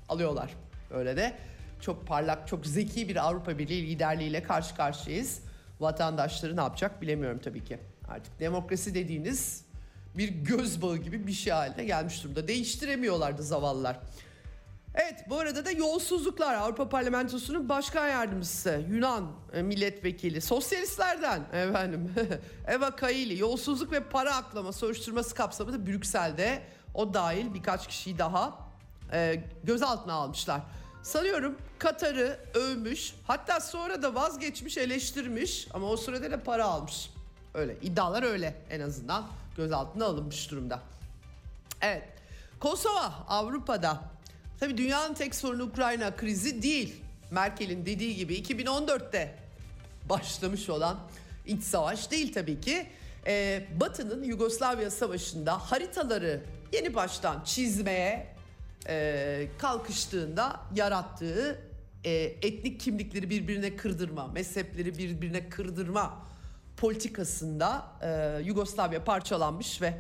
[0.10, 0.54] alıyorlar.
[0.92, 1.38] Öyle de
[1.82, 5.42] çok parlak, çok zeki bir Avrupa Birliği liderliğiyle karşı karşıyayız.
[5.80, 7.80] Vatandaşları ne yapacak bilemiyorum tabii ki.
[8.08, 9.65] Artık demokrasi dediğiniz
[10.18, 12.48] bir göz bağı gibi bir şey haline gelmiş durumda.
[12.48, 14.00] Değiştiremiyorlardı zavallılar.
[14.96, 22.14] Evet bu arada da yolsuzluklar Avrupa Parlamentosu'nun başkan yardımcısı Yunan e, milletvekili sosyalistlerden efendim
[22.68, 26.62] Eva Kaili yolsuzluk ve para aklama soruşturması kapsamında Brüksel'de
[26.94, 28.60] o dahil birkaç kişiyi daha
[29.14, 30.62] e, gözaltına almışlar.
[31.04, 37.10] Sanıyorum Katar'ı övmüş hatta sonra da vazgeçmiş eleştirmiş ama o sırada da para almış.
[37.54, 40.80] Öyle iddialar öyle en azından gözaltına alınmış durumda.
[41.82, 42.04] Evet
[42.60, 44.02] Kosova Avrupa'da
[44.60, 46.96] tabi dünyanın tek sorunu Ukrayna krizi değil.
[47.32, 49.36] Merkel'in dediği gibi 2014'te
[50.10, 51.00] başlamış olan
[51.46, 52.88] iç savaş değil tabii ki.
[53.28, 56.42] Ee, Batı'nın Yugoslavya Savaşı'nda haritaları
[56.74, 58.36] yeni baştan çizmeye
[58.88, 61.62] e, kalkıştığında yarattığı
[62.04, 66.26] e, etnik kimlikleri birbirine kırdırma, mezhepleri birbirine kırdırma
[66.78, 69.94] politikasında e, Yugoslavya parçalanmış ve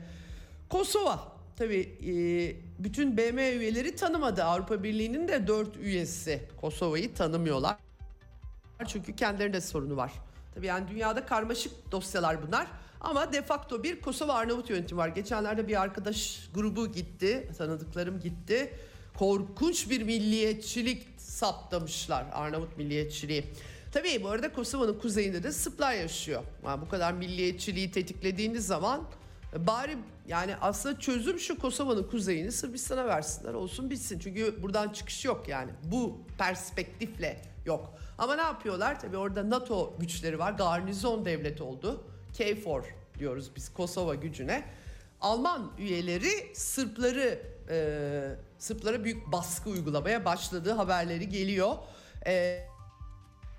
[0.69, 2.13] Kosova tabii e,
[2.83, 4.43] bütün BM üyeleri tanımadı.
[4.43, 7.77] Avrupa Birliği'nin de dört üyesi Kosova'yı tanımıyorlar.
[8.87, 10.11] Çünkü kendilerinde sorunu var.
[10.55, 12.67] Tabii yani dünyada karmaşık dosyalar bunlar.
[13.01, 15.07] Ama de facto bir Kosova Arnavut yönetimi var.
[15.07, 18.73] Geçenlerde bir arkadaş grubu gitti, tanıdıklarım gitti.
[19.17, 23.45] Korkunç bir milliyetçilik saptamışlar Arnavut milliyetçiliği.
[23.95, 26.43] Tabii bu arada Kosova'nın kuzeyinde de Sırplar yaşıyor.
[26.65, 29.03] Yani bu kadar milliyetçiliği tetiklediğiniz zaman
[29.53, 34.19] e, bari yani aslında çözüm şu Kosova'nın kuzeyini Sırbistan'a versinler olsun bitsin.
[34.19, 37.93] Çünkü buradan çıkış yok yani bu perspektifle yok.
[38.17, 38.99] Ama ne yapıyorlar?
[38.99, 40.51] Tabii orada NATO güçleri var.
[40.51, 42.03] Garnizon devlet oldu.
[42.37, 42.83] KFOR
[43.19, 44.63] diyoruz biz Kosova gücüne.
[45.21, 51.75] Alman üyeleri Sırpları e, Sırplara büyük baskı uygulamaya başladığı haberleri geliyor.
[52.27, 52.65] E,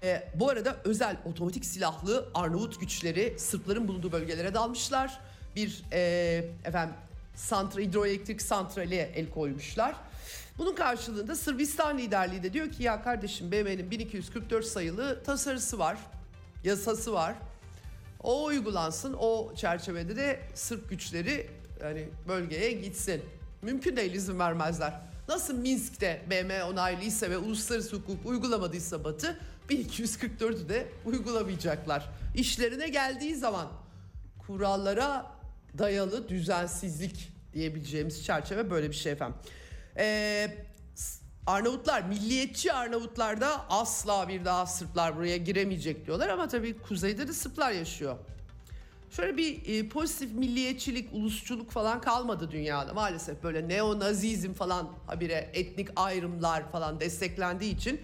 [0.02, 5.18] e, bu arada özel otomatik silahlı Arnavut güçleri Sırpların bulunduğu bölgelere dalmışlar.
[5.56, 5.98] Bir e,
[6.64, 6.94] efendim
[7.34, 9.96] santra, hidroelektrik santrale el koymuşlar.
[10.58, 15.98] Bunun karşılığında Sırbistan liderliği de diyor ki ya kardeşim BM'nin 1244 sayılı tasarısı var,
[16.64, 17.34] yasası var.
[18.22, 19.16] O uygulansın.
[19.18, 21.50] O çerçevede de Sırp güçleri
[21.82, 23.22] yani bölgeye gitsin.
[23.62, 25.00] Mümkün değil izin vermezler.
[25.28, 29.38] Nasıl Minsk'te BM onaylıysa ve uluslararası hukuk uygulamadıysa Batı
[29.70, 32.08] 1244'ü de uygulamayacaklar.
[32.34, 33.68] İşlerine geldiği zaman
[34.46, 35.26] kurallara
[35.78, 39.36] dayalı düzensizlik diyebileceğimiz çerçeve böyle bir şey efendim.
[39.96, 40.48] Ee,
[41.46, 47.32] Arnavutlar, milliyetçi Arnavutlar da asla bir daha Sırplar buraya giremeyecek diyorlar ama tabii kuzeyde de
[47.32, 48.16] Sırplar yaşıyor.
[49.10, 55.88] Şöyle bir e, pozitif milliyetçilik, ulusçuluk falan kalmadı dünyada maalesef böyle neonazizm falan habire etnik
[55.96, 58.00] ayrımlar falan desteklendiği için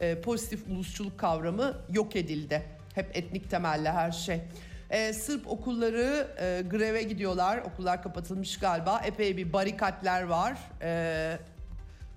[0.00, 2.62] e, pozitif ulusçuluk kavramı yok edildi.
[2.94, 4.40] Hep etnik temelli her şey.
[4.90, 7.58] E, Sırp okulları e, greve gidiyorlar.
[7.58, 9.00] Okullar kapatılmış galiba.
[9.04, 10.58] Epey bir barikatler var.
[10.82, 11.38] E,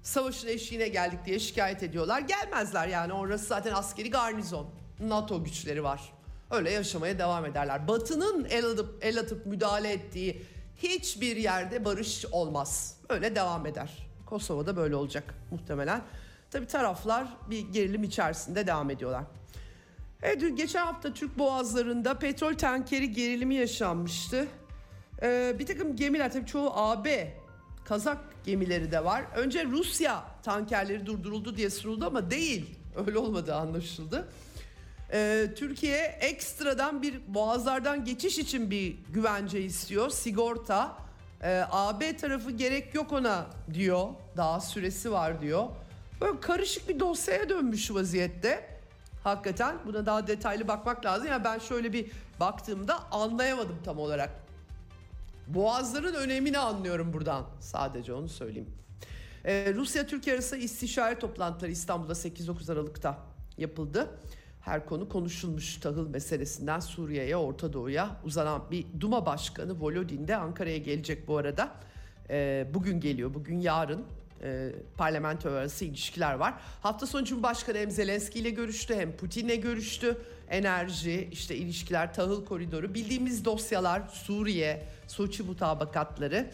[0.03, 2.21] savaşın eşiğine geldik diye şikayet ediyorlar.
[2.21, 4.69] Gelmezler yani orası zaten askeri garnizon.
[4.99, 6.01] NATO güçleri var.
[6.51, 7.87] Öyle yaşamaya devam ederler.
[7.87, 10.41] Batı'nın el atıp, el atıp müdahale ettiği
[10.77, 12.97] hiçbir yerde barış olmaz.
[13.09, 14.07] Öyle devam eder.
[14.25, 16.01] Kosova'da böyle olacak muhtemelen.
[16.53, 19.23] Tabi taraflar bir gerilim içerisinde devam ediyorlar.
[20.21, 24.47] Evet, geçen hafta Türk boğazlarında petrol tankeri gerilimi yaşanmıştı.
[25.21, 27.33] Ee, bir takım gemiler tabii çoğu AB
[27.85, 29.23] Kazak gemileri de var.
[29.35, 32.79] Önce Rusya tankerleri durduruldu diye soruldu ama değil.
[33.07, 34.27] Öyle olmadığı anlaşıldı.
[35.13, 40.09] Ee, Türkiye ekstradan bir boğazlardan geçiş için bir güvence istiyor.
[40.09, 40.97] Sigorta.
[41.43, 44.07] Ee, AB tarafı gerek yok ona diyor.
[44.37, 45.67] Daha süresi var diyor.
[46.23, 48.67] Böyle karışık bir dosyaya dönmüş vaziyette.
[49.23, 51.27] Hakikaten buna daha detaylı bakmak lazım.
[51.27, 54.29] Yani ben şöyle bir baktığımda anlayamadım tam olarak.
[55.47, 57.45] Boğazların önemini anlıyorum buradan.
[57.59, 58.69] Sadece onu söyleyeyim.
[59.45, 63.19] Ee, Rusya-Türkiye arası istişare toplantıları İstanbul'da 8-9 Aralık'ta
[63.57, 64.09] yapıldı.
[64.61, 70.77] Her konu konuşulmuş tahıl meselesinden Suriye'ye, Orta Doğu'ya uzanan bir Duma Başkanı Volodin de Ankara'ya
[70.77, 71.71] gelecek bu arada.
[72.29, 74.05] Ee, bugün geliyor, bugün yarın
[74.43, 76.53] e, parlamento arası ilişkiler var.
[76.81, 80.17] Hafta sonu Cumhurbaşkanı hem Zelenski ile görüştü hem Putin'le görüştü.
[80.49, 86.51] Enerji, işte ilişkiler, tahıl koridoru, bildiğimiz dosyalar, Suriye, Soçi mutabakatları.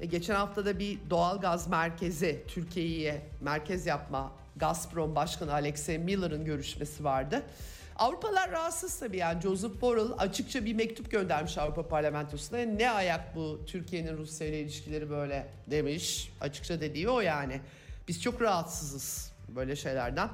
[0.00, 6.44] E, geçen hafta da bir doğal gaz merkezi Türkiye'ye merkez yapma Gazprom Başkanı Alexey Miller'ın
[6.44, 7.42] görüşmesi vardı.
[7.98, 12.58] Avrupalar rahatsız tabii yani Joseph Borrell açıkça bir mektup göndermiş Avrupa Parlamentosu'na.
[12.58, 16.32] Ne ayak bu Türkiye'nin Rusya ile ilişkileri böyle demiş.
[16.40, 17.60] Açıkça dediği o yani.
[18.08, 20.28] Biz çok rahatsızız böyle şeylerden.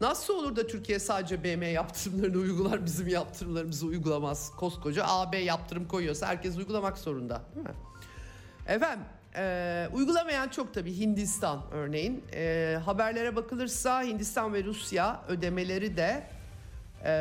[0.00, 4.50] Nasıl olur da Türkiye sadece BM yaptırımlarını uygular bizim yaptırımlarımızı uygulamaz?
[4.56, 7.74] Koskoca AB yaptırım koyuyorsa herkes uygulamak zorunda değil mi?
[8.66, 9.04] Efendim
[9.36, 12.24] e, uygulamayan çok tabii Hindistan örneğin.
[12.32, 16.26] E, haberlere bakılırsa Hindistan ve Rusya ödemeleri de
[17.04, 17.12] e,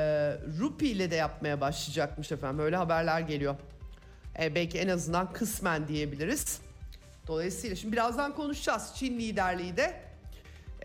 [0.60, 2.60] Rupi ile de yapmaya başlayacakmış efendim.
[2.60, 3.56] Öyle haberler geliyor.
[4.40, 6.62] E, belki en azından kısmen diyebiliriz.
[7.28, 8.92] Dolayısıyla şimdi birazdan konuşacağız.
[8.96, 10.02] Çin liderliği de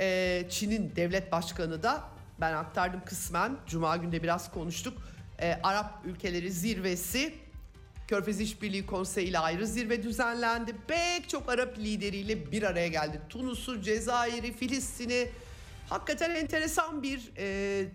[0.01, 2.05] e, Çin'in devlet başkanı da
[2.41, 3.57] ben aktardım kısmen.
[3.67, 4.99] Cuma günde biraz konuştuk.
[5.41, 7.35] E, Arap ülkeleri zirvesi
[8.09, 10.77] Körfez İşbirliği Konseyi ile ayrı zirve düzenlendi.
[10.89, 13.21] Pek çok Arap lideriyle bir araya geldi.
[13.29, 15.29] Tunus'u, Cezayir'i, Filistin'i.
[15.89, 17.87] Hakikaten enteresan bir e,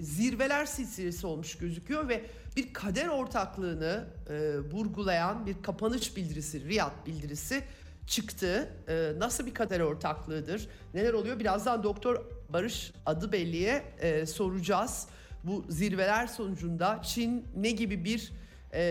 [0.00, 2.24] zirveler silsilesi olmuş gözüküyor ve
[2.56, 7.64] bir kader ortaklığını e, vurgulayan bir kapanış bildirisi, Riyad bildirisi
[8.06, 8.68] çıktı.
[8.88, 10.68] E, nasıl bir kader ortaklığıdır?
[10.94, 11.40] Neler oluyor?
[11.40, 15.06] Birazdan Doktor Barış adı belliye e, soracağız.
[15.44, 18.32] Bu zirveler sonucunda Çin ne gibi bir
[18.72, 18.82] e,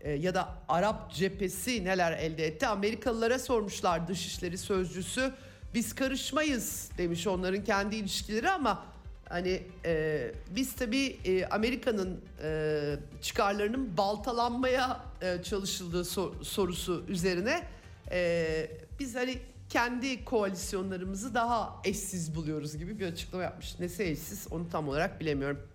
[0.00, 2.66] e, ya da Arap cephesi neler elde etti?
[2.66, 5.32] Amerikalılara sormuşlar Dışişleri Sözcüsü.
[5.74, 8.84] Biz karışmayız demiş onların kendi ilişkileri ama
[9.30, 17.62] hani e, biz tabii e, Amerika'nın e, çıkarlarının baltalanmaya e, çalışıldığı sor, sorusu üzerine
[18.10, 19.38] e, biz hani
[19.68, 23.78] kendi koalisyonlarımızı daha eşsiz buluyoruz gibi bir açıklama yapmış.
[23.80, 25.68] Nesi eşsiz onu tam olarak bilemiyorum.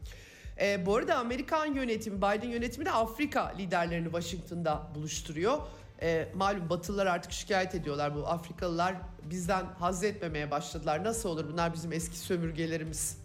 [0.61, 5.57] E, bu arada Amerikan yönetimi, Biden yönetimi de Afrika liderlerini Washington'da buluşturuyor.
[6.01, 11.03] E, malum Batılılar artık şikayet ediyorlar bu Afrikalılar bizden haz etmemeye başladılar.
[11.03, 13.24] Nasıl olur bunlar bizim eski sömürgelerimiz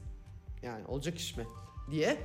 [0.63, 1.47] yani olacak iş mi
[1.91, 2.17] diye.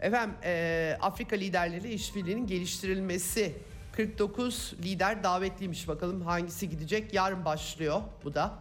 [0.00, 3.54] Efendim e, Afrika liderleriyle işbirliğinin geliştirilmesi
[3.92, 8.58] 49 lider davetliymiş bakalım hangisi gidecek yarın başlıyor bu da.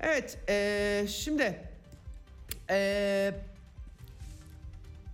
[0.00, 1.60] Evet e, şimdi
[2.70, 3.34] e,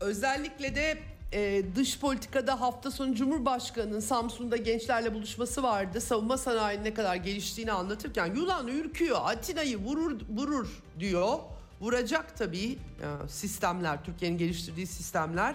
[0.01, 0.99] özellikle de
[1.33, 6.01] e, dış politikada hafta sonu Cumhurbaşkanı'nın Samsun'da gençlerle buluşması vardı.
[6.01, 9.19] Savunma sanayinin ne kadar geliştiğini anlatırken Yunan ürküyor.
[9.23, 11.39] Atina'yı vurur vurur diyor.
[11.81, 15.55] Vuracak tabii e, sistemler, Türkiye'nin geliştirdiği sistemler.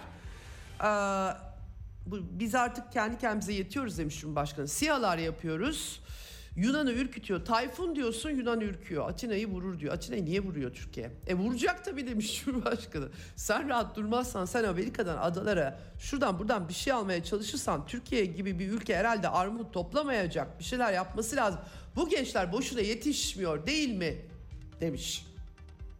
[0.84, 0.90] E,
[2.12, 4.68] biz artık kendi kendimize yetiyoruz demiş Cumhurbaşkanı.
[4.68, 6.00] Siyalar yapıyoruz.
[6.56, 7.44] Yunan'ı ürkütüyor.
[7.44, 9.08] Tayfun diyorsun Yunan ürküyor.
[9.08, 9.94] Atina'yı vurur diyor.
[9.94, 11.10] Atina'yı niye vuruyor Türkiye?
[11.26, 13.08] E vuracak tabii demiş Cumhurbaşkanı.
[13.36, 18.68] Sen rahat durmazsan sen Amerika'dan adalara şuradan buradan bir şey almaya çalışırsan Türkiye gibi bir
[18.68, 20.58] ülke herhalde armut toplamayacak.
[20.58, 21.60] Bir şeyler yapması lazım.
[21.96, 24.16] Bu gençler boşuna yetişmiyor değil mi?
[24.80, 25.26] Demiş.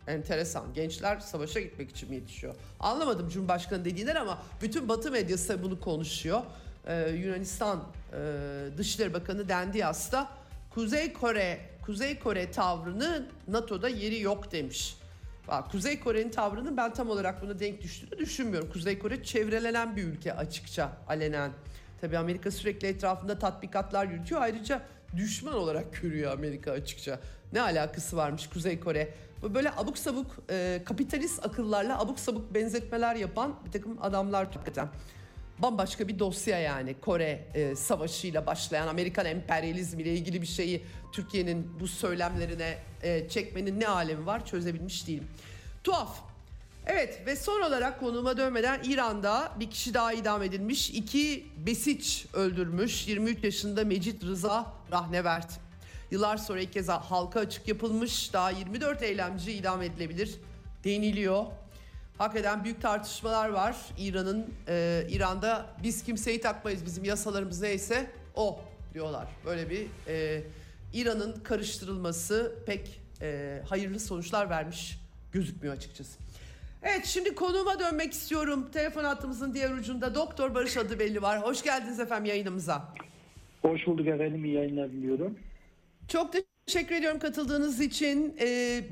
[0.07, 0.75] Enteresan.
[0.75, 2.55] Gençler savaşa gitmek için mi yetişiyor?
[2.81, 6.43] Anlamadım Cumhurbaşkanı dediğinden ama bütün Batı medyası bunu konuşuyor.
[6.87, 8.19] Ee, Yunanistan e,
[8.79, 10.29] Dışişleri Bakanı Dendias da
[10.71, 14.97] Kuzey Kore Kuzey Kore tavrını NATO'da yeri yok demiş.
[15.49, 18.71] Bak, Kuzey Kore'nin tavrının ben tam olarak buna denk düştüğünü düşünmüyorum.
[18.73, 21.53] Kuzey Kore çevrelenen bir ülke açıkça alenen
[22.01, 24.41] Tabii Amerika sürekli etrafında tatbikatlar yürütüyor.
[24.41, 24.83] Ayrıca
[25.17, 27.21] düşman olarak görüyor Amerika açıkça.
[27.53, 29.15] Ne alakası varmış Kuzey Kore?
[29.55, 34.89] Böyle abuk sabuk e, kapitalist akıllarla abuk sabuk benzetmeler yapan bir takım adamlar hakikaten.
[35.59, 41.81] Bambaşka bir dosya yani Kore e, savaşıyla başlayan Amerikan emperyalizmi ile ilgili bir şeyi Türkiye'nin
[41.81, 45.29] bu söylemlerine e, çekmenin ne alemi var çözebilmiş değilim.
[45.85, 46.36] Tuhaf.
[46.87, 50.91] Evet ve son olarak konuma dönmeden İran'da bir kişi daha idam edilmiş.
[50.91, 55.49] İki besiç öldürmüş 23 yaşında Mecit Rıza Rahnevert.
[56.11, 58.33] Yıllar sonra ilk kez halka açık yapılmış.
[58.33, 60.35] Daha 24 eylemci idam edilebilir
[60.85, 61.45] deniliyor.
[62.19, 63.77] Hakikaten büyük tartışmalar var.
[63.99, 68.61] İran'ın e, İran'da biz kimseyi takmayız bizim yasalarımız neyse o
[68.95, 69.29] diyorlar.
[69.45, 70.43] Böyle bir e,
[70.93, 75.01] İran'ın karıştırılması pek e, hayırlı sonuçlar vermiş
[75.33, 76.26] gözükmüyor açıkçası.
[76.89, 78.69] Evet şimdi konuğuma dönmek istiyorum.
[78.73, 81.43] Telefon hattımızın diğer ucunda Doktor Barış adı belli var.
[81.43, 82.95] Hoş geldiniz efendim yayınımıza.
[83.63, 84.45] Hoş bulduk efendim.
[84.45, 85.39] İyi yayınlar diliyorum.
[86.09, 86.35] Çok
[86.67, 88.37] teşekkür ediyorum katıldığınız için.
[88.41, 88.85] Ee,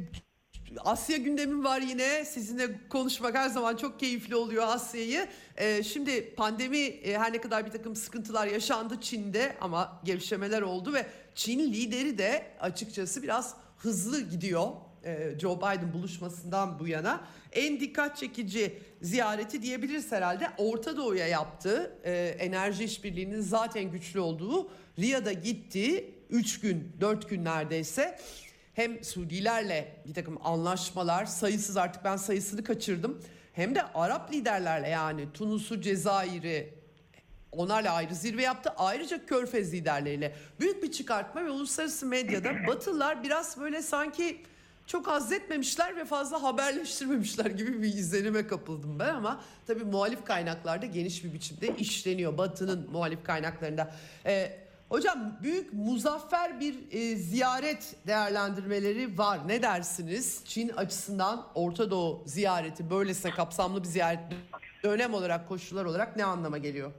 [0.84, 2.24] Asya gündemim var yine.
[2.24, 5.26] Sizinle konuşmak her zaman çok keyifli oluyor Asya'yı.
[5.56, 10.92] Ee, şimdi pandemi e, her ne kadar bir takım sıkıntılar yaşandı Çin'de ama gevşemeler oldu
[10.92, 14.66] ve Çin lideri de açıkçası biraz hızlı gidiyor.
[15.04, 20.50] Ee, Joe Biden buluşmasından bu yana en dikkat çekici ziyareti diyebiliriz herhalde.
[20.58, 26.10] Orta Doğu'ya yaptığı e, enerji işbirliğinin zaten güçlü olduğu Riyad'a gitti.
[26.30, 28.18] 3 gün 4 gün neredeyse.
[28.74, 33.20] Hem Suudilerle bir takım anlaşmalar sayısız artık ben sayısını kaçırdım.
[33.52, 36.74] Hem de Arap liderlerle yani Tunus'u Cezayir'i
[37.52, 38.72] onlarla ayrı zirve yaptı.
[38.76, 40.34] Ayrıca Körfez liderleriyle.
[40.60, 44.42] Büyük bir çıkartma ve uluslararası medyada Batılılar biraz böyle sanki
[44.86, 50.86] çok haz etmemişler ve fazla haberleştirmemişler gibi bir izlenime kapıldım ben ama tabii muhalif kaynaklarda
[50.86, 52.38] geniş bir biçimde işleniyor.
[52.38, 53.94] Batı'nın muhalif kaynaklarında.
[54.26, 59.48] Ee, hocam büyük muzaffer bir e, ziyaret değerlendirmeleri var.
[59.48, 60.40] Ne dersiniz?
[60.44, 64.20] Çin açısından Orta Doğu ziyareti böylesine kapsamlı bir ziyaret
[64.84, 66.92] dönem olarak koşullar olarak ne anlama geliyor?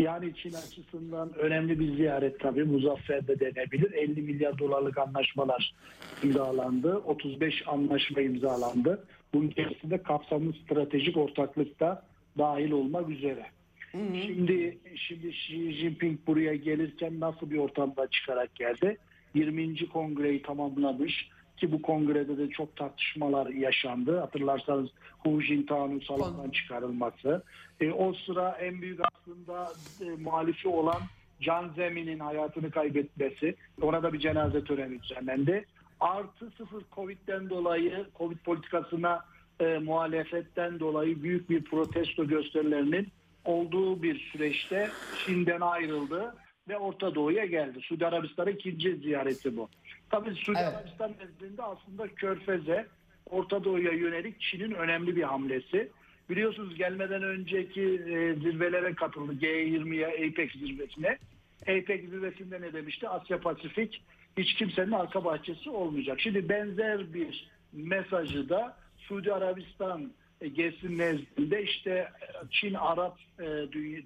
[0.00, 2.64] Yani Çin açısından önemli bir ziyaret tabii.
[2.64, 3.92] Muzaffer de denebilir.
[3.92, 5.74] 50 milyar dolarlık anlaşmalar
[6.22, 6.96] imzalandı.
[6.98, 9.04] 35 anlaşma imzalandı.
[9.34, 12.02] Bunun içerisinde kapsamlı stratejik ortaklık da
[12.38, 13.46] dahil olmak üzere.
[13.92, 14.16] Hı hı.
[14.26, 18.96] Şimdi şimdi Xi Jinping buraya gelirken nasıl bir ortamda çıkarak geldi?
[19.34, 19.88] 20.
[19.88, 21.28] kongreyi tamamlamış
[21.60, 24.18] ki bu kongrede de çok tartışmalar yaşandı.
[24.18, 27.42] Hatırlarsanız Hu Jintao'nun salondan çıkarılması.
[27.80, 31.00] E, o sıra en büyük aslında e, muhalifi olan
[31.40, 33.54] Can Zemin'in hayatını kaybetmesi.
[33.82, 35.64] Ona da bir cenaze töreni düzenlendi.
[36.00, 39.24] Artı sıfır Covid'den dolayı, Covid politikasına
[39.60, 43.08] e, muhalefetten dolayı büyük bir protesto gösterilerinin
[43.44, 44.90] olduğu bir süreçte
[45.26, 46.34] Çin'den ayrıldı
[46.70, 47.80] ve Orta Doğu'ya geldi.
[47.80, 49.68] Suudi Arabistan'ın ikinci ziyareti bu.
[50.10, 50.74] Tabii Suudi evet.
[50.74, 52.86] Arabistan nezdinde aslında Körfez'e,
[53.30, 55.90] Orta Doğu'ya yönelik Çin'in önemli bir hamlesi.
[56.30, 61.18] Biliyorsunuz gelmeden önceki e, zirvelere katıldı G20'ye, APEC zirvesine.
[61.62, 63.08] APEC zirvesinde ne demişti?
[63.08, 64.02] Asya Pasifik
[64.38, 66.20] hiç kimsenin arka bahçesi olmayacak.
[66.20, 72.08] Şimdi benzer bir mesajı da Suudi Arabistan e, gezisi nezdinde işte
[72.50, 73.44] Çin Arap e,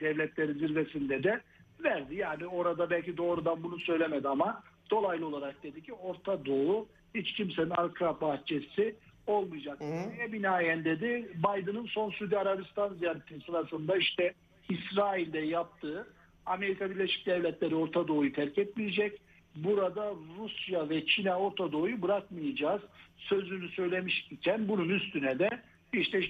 [0.01, 1.41] devletleri zirvesinde de
[1.85, 2.15] verdi.
[2.15, 7.71] Yani orada belki doğrudan bunu söylemedi ama dolaylı olarak dedi ki Orta Doğu hiç kimsenin
[7.71, 8.95] arka bahçesi
[9.27, 9.81] olmayacak.
[9.81, 14.35] Neye binaen dedi Biden'ın son Suudi Arabistan ziyareti sırasında işte
[14.69, 16.07] İsrail'de yaptığı
[16.47, 19.21] Amerika Birleşik Devletleri Orta Doğu'yu terk etmeyecek.
[19.57, 22.83] Burada Rusya ve Çin'e Orta Doğu'yu bırakmayacağız.
[23.17, 25.49] Sözünü söylemiş iken bunun üstüne de
[25.93, 26.21] işte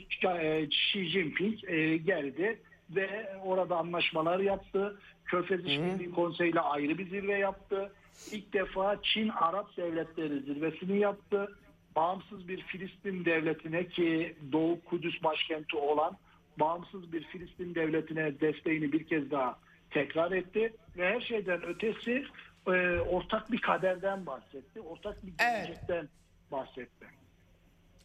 [0.62, 2.58] Xi Jinping e, geldi
[2.90, 4.98] ve orada anlaşmalar yaptı.
[5.24, 7.92] Körfez İşbirliği Konseyi ile ayrı bir zirve yaptı.
[8.32, 11.58] İlk defa Çin Arap Devletleri zirvesini yaptı.
[11.96, 16.16] Bağımsız bir Filistin devletine ki Doğu Kudüs başkenti olan
[16.60, 19.58] bağımsız bir Filistin devletine desteğini bir kez daha
[19.90, 22.24] tekrar etti ve her şeyden ötesi
[22.66, 24.80] e, ortak bir kaderden bahsetti.
[24.80, 26.08] Ortak bir gelecekten evet.
[26.52, 27.06] bahsetti.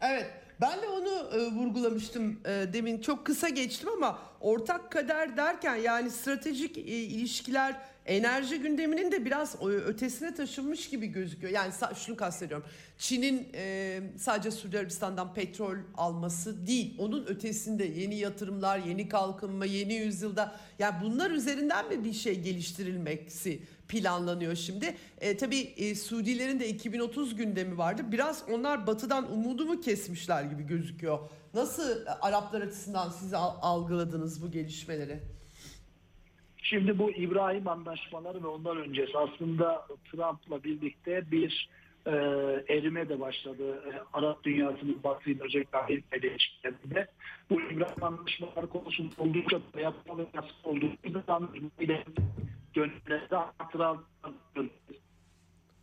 [0.02, 0.26] Evet
[0.62, 6.12] ben de onu e, vurgulamıştım e, demin çok kısa geçtim ama ortak kader derken yani
[6.12, 11.54] stratejik e, ilişkiler enerji gündeminin de biraz ötesine taşınmış gibi gözüküyor.
[11.54, 12.68] Yani şunu kastediyorum.
[12.98, 16.96] Çin'in e, sadece Suudi Arabistan'dan petrol alması değil.
[16.98, 23.60] Onun ötesinde yeni yatırımlar, yeni kalkınma, yeni yüzyılda yani bunlar üzerinden mi bir şey geliştirilmesi
[23.90, 24.96] planlanıyor şimdi?
[25.22, 28.02] E, tabii e, Suudilerin de 2030 gündemi vardı.
[28.12, 31.20] Biraz onlar batıdan umudu mu kesmişler gibi gözüküyor.
[31.54, 35.20] Nasıl Araplar açısından siz algıladınız bu gelişmeleri?
[36.58, 41.70] Şimdi bu İbrahim anlaşmaları ve ondan öncesi aslında Trump'la birlikte bir
[42.06, 42.12] e,
[42.68, 43.84] erime de başladı.
[43.94, 47.08] E, Arap dünyasının Amerika ile ilişkilerinde.
[47.50, 50.10] Bu İbrahim anlaşmaları konusunda oldukça yasak
[50.64, 50.90] olduğu
[51.80, 52.04] ile
[52.76, 53.30] dönemlerde
[53.72, 54.00] Trump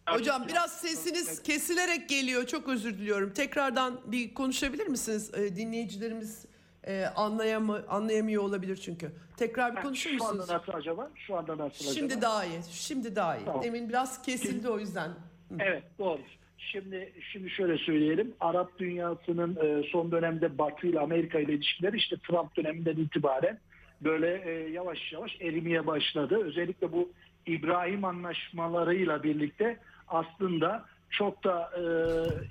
[0.08, 2.46] Hocam biraz sesiniz kesilerek geliyor.
[2.46, 3.32] Çok özür diliyorum.
[3.32, 5.32] Tekrardan bir konuşabilir misiniz?
[5.34, 6.46] Ee, dinleyicilerimiz
[6.86, 9.12] e, anlayamı, anlayamıyor olabilir çünkü.
[9.36, 10.50] Tekrar bir konuşur Şu anda musunuz?
[10.50, 11.10] nasıl acaba?
[11.14, 12.22] Şu anda nasıl Şimdi acaba?
[12.22, 12.60] daha iyi.
[12.70, 13.44] Şimdi daha iyi.
[13.44, 13.62] Tamam.
[13.62, 15.10] Demin biraz kesildi o yüzden.
[15.58, 16.20] Evet doğru.
[16.58, 18.34] Şimdi şimdi şöyle söyleyelim.
[18.40, 23.60] Arap dünyasının e, son dönemde Batı ile Amerika ile ilişkileri işte Trump döneminden itibaren
[24.00, 26.44] böyle e, yavaş yavaş erimeye başladı.
[26.44, 27.12] Özellikle bu
[27.46, 29.78] İbrahim anlaşmalarıyla birlikte
[30.08, 31.82] aslında çok da e,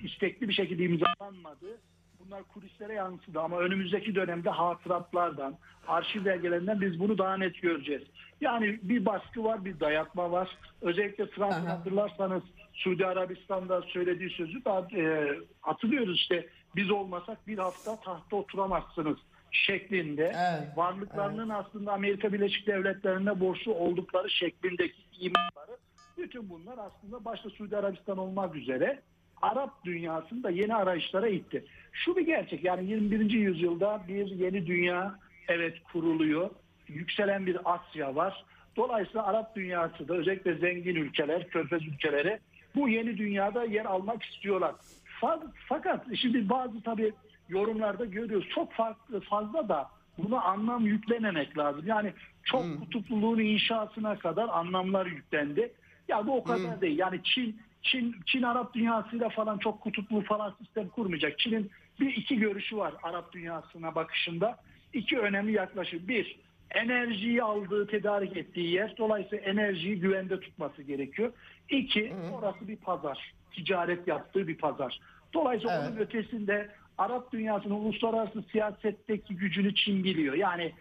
[0.06, 1.78] istekli bir şekilde imzalanmadı.
[2.20, 8.04] Bunlar kulislere yansıdı ama önümüzdeki dönemde hatıratlardan, arşiv belgelerinden biz bunu daha net göreceğiz.
[8.42, 10.50] Yani bir baskı var, bir dayatma var.
[10.82, 11.70] Özellikle Aha.
[11.70, 12.44] hatırlarsanız
[12.74, 19.18] Suudi Arabistan'da söylediği sözü daha e, hatırlıyoruz işte biz olmasak bir hafta tahta oturamazsınız
[19.66, 25.78] şeklinde Evet, varlıklarının aslında Amerika Birleşik Devletleri'ne borçlu oldukları şeklindeki imanları
[26.18, 29.02] bütün bunlar aslında başta Suudi Arabistan olmak üzere
[29.42, 31.66] Arap dünyasını da yeni arayışlara itti.
[31.92, 33.30] Şu bir gerçek yani 21.
[33.32, 36.50] yüzyılda bir yeni dünya evet kuruluyor.
[36.88, 38.46] Yükselen bir Asya var.
[38.76, 42.40] Dolayısıyla Arap dünyası da özellikle zengin ülkeler, körfez ülkeleri
[42.76, 44.76] bu yeni dünyada yer almak istiyorlar.
[45.22, 47.14] Fa- Fakat şimdi bazı tabii
[47.50, 51.84] yorumlarda görüyoruz çok farklı fazla da buna anlam yüklememek lazım.
[51.86, 55.74] Yani çok kutupluluğun inşasına kadar anlamlar yüklendi.
[56.08, 57.00] Ya bu o kadar değil.
[57.00, 61.40] Yani Çin Çin Çin Arap dünyasıyla falan çok kutuplu falan sistem kurmayacak.
[61.40, 64.58] Çin'in bir iki görüşü var Arap dünyasına bakışında.
[64.94, 66.08] İki önemli yaklaşım.
[66.08, 66.40] Bir,
[66.72, 68.96] enerjiyi aldığı, tedarik ettiği yer.
[68.98, 71.32] Dolayısıyla enerjiyi güvende tutması gerekiyor.
[71.70, 73.34] İki, orası bir pazar.
[73.52, 75.00] Ticaret yaptığı bir pazar.
[75.34, 75.90] Dolayısıyla Evet.
[75.92, 80.34] onun ötesinde Arap dünyasının uluslararası siyasetteki gücünü Çin biliyor.
[80.34, 80.74] Yani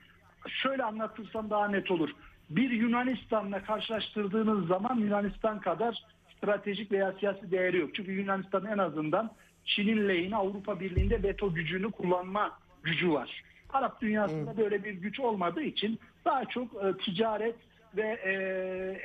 [0.48, 2.10] şöyle anlatırsam daha net olur.
[2.50, 6.02] Bir Yunanistan'la karşılaştırdığınız zaman Yunanistan kadar
[6.36, 7.90] stratejik veya siyasi değeri yok.
[7.94, 9.30] Çünkü Yunanistan en azından
[9.64, 13.42] Çin'in lehine Avrupa Birliği'nde veto gücünü kullanma gücü var.
[13.72, 17.56] Arap dünyasında böyle bir güç olmadığı için daha çok e, ticaret
[17.96, 18.32] ve e,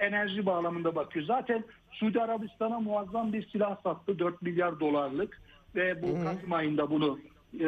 [0.05, 1.26] enerji bağlamında bakıyor.
[1.26, 5.41] Zaten Suudi Arabistan'a muazzam bir silah sattı 4 milyar dolarlık
[5.76, 7.20] ve bu Kasım ayında bunu
[7.59, 7.67] e,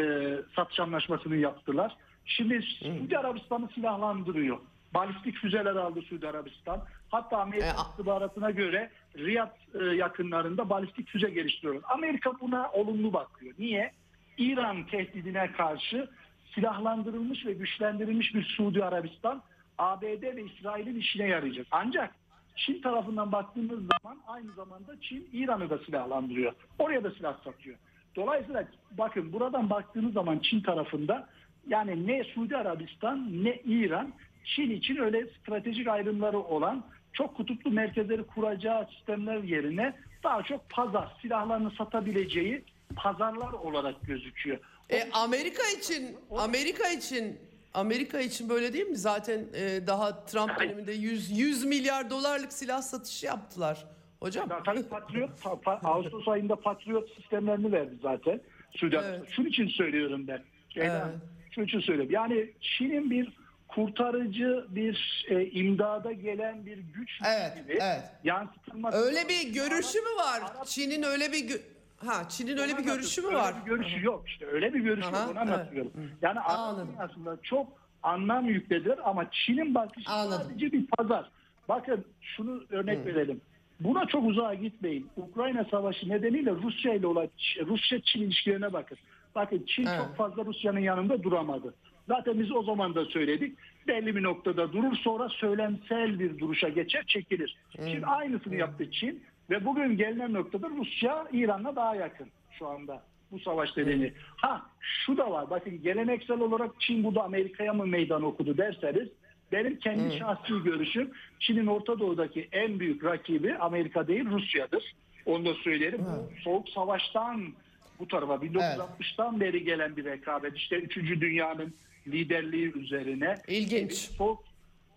[0.56, 1.97] satış anlaşmasını yaptılar.
[2.26, 4.58] Şimdi Suudi Arabistan'ı silahlandırıyor.
[4.93, 6.84] Balistik füzeler aldı Suudi Arabistan.
[7.10, 11.82] Hatta Amerika E, istihbaratına göre Riyad e, yakınlarında balistik füze geliştiriyor.
[11.89, 13.54] Amerika buna olumlu bakıyor.
[13.60, 13.91] Niye?
[14.38, 16.10] İran tehdidine karşı
[16.56, 19.43] silahlandırılmış ve güçlendirilmiş bir Suudi Arabistan
[19.78, 21.68] ABD ve İsrail'in işine yarayacak.
[21.72, 22.16] Ancak
[22.56, 26.54] Çin tarafından baktığımız zaman aynı zamanda Çin İran'ı da silahlandırıyor.
[26.80, 27.78] Oraya da silah satıyor.
[28.16, 31.28] Dolayısıyla bakın buradan baktığınız zaman Çin tarafında
[31.68, 34.14] yani ne Suudi Arabistan ne İran
[34.45, 36.84] Çin için öyle stratejik ayrımları olan
[37.14, 39.93] çok kutuplu merkezleri kuracağı sistemler yerine
[40.24, 42.64] daha çok pazar silahlarını satabileceği
[42.95, 44.59] pazarlar olarak gözüküyor.
[44.89, 47.39] E, Amerika için Amerika için
[47.74, 48.95] Amerika için böyle değil mi?
[48.97, 53.86] Zaten e, daha Trump döneminde 100 100 milyar dolarlık silah satışı yaptılar.
[54.22, 54.47] Hocam.
[54.49, 58.41] Zaten Patriot, pa- pa- Ağustos ayında Patriot sistemlerini verdi zaten.
[58.76, 59.03] Arabistan.
[59.03, 59.30] Evet.
[59.30, 60.41] Şunun için söylüyorum ben.
[60.69, 61.15] Şeyden, Evet.
[61.51, 62.11] Şunun için söylüyorum.
[62.13, 63.34] Yani Çin'in bir
[63.67, 68.03] kurtarıcı bir e, imdada gelen bir güç Evet, gibi evet.
[68.24, 68.97] yansıtılması.
[68.97, 70.41] Öyle bir görüşü mü var?
[70.65, 71.59] Çin'in öyle bir
[72.05, 73.55] Ha, Çin'in öyle bir görüşü mü Öyle var?
[73.61, 74.45] bir görüşü yok işte.
[74.45, 75.32] Öyle bir görüşü Aha, yok.
[75.32, 75.91] Onu anlatıyorum.
[76.22, 76.39] Yani.
[76.39, 77.67] Arap dünyasında çok
[78.03, 80.47] anlam yüklediler ama Çin'in bakışı Anladım.
[80.49, 81.32] sadece bir pazar.
[81.69, 83.41] Bakın şunu örnek verelim.
[83.84, 85.08] Buna çok uzağa gitmeyin.
[85.18, 87.30] Ukrayna Savaşı nedeniyle Rusya ile olan
[87.66, 88.98] Rusya-Çin ilişkilerine bakın.
[89.36, 89.98] Bakın Çin Evet.
[89.98, 91.74] çok fazla Rusya'nın yanında duramadı.
[92.08, 93.58] Zaten biz o zaman da söyledik.
[93.88, 97.58] Belli bir noktada durur sonra söylemsel bir duruşa geçer çekilir.
[97.76, 102.28] Şimdi aynısını yaptı Çin ve bugün gelinen noktada Rusya İran'la daha yakın
[102.60, 104.14] şu anda bu savaş nedeni.
[104.36, 109.10] Ha şu da var bakın geleneksel olarak Çin burada Amerika'ya mı meydan okudu derseniz
[109.52, 114.95] benim kendi şahsi görüşüm Çin'in Orta Doğu'daki en büyük rakibi Amerika değil Rusya'dır.
[115.26, 116.06] Onu da söylerim.
[116.06, 117.54] Bu Soğuk Savaş'tan
[117.99, 120.56] bu tarafa 1960'tan beri gelen bir rekabet.
[120.56, 120.97] İşte 3.
[120.97, 121.74] dünyanın
[122.08, 123.36] liderliği üzerine.
[123.47, 123.93] İlginç.
[123.93, 124.43] Soğuk,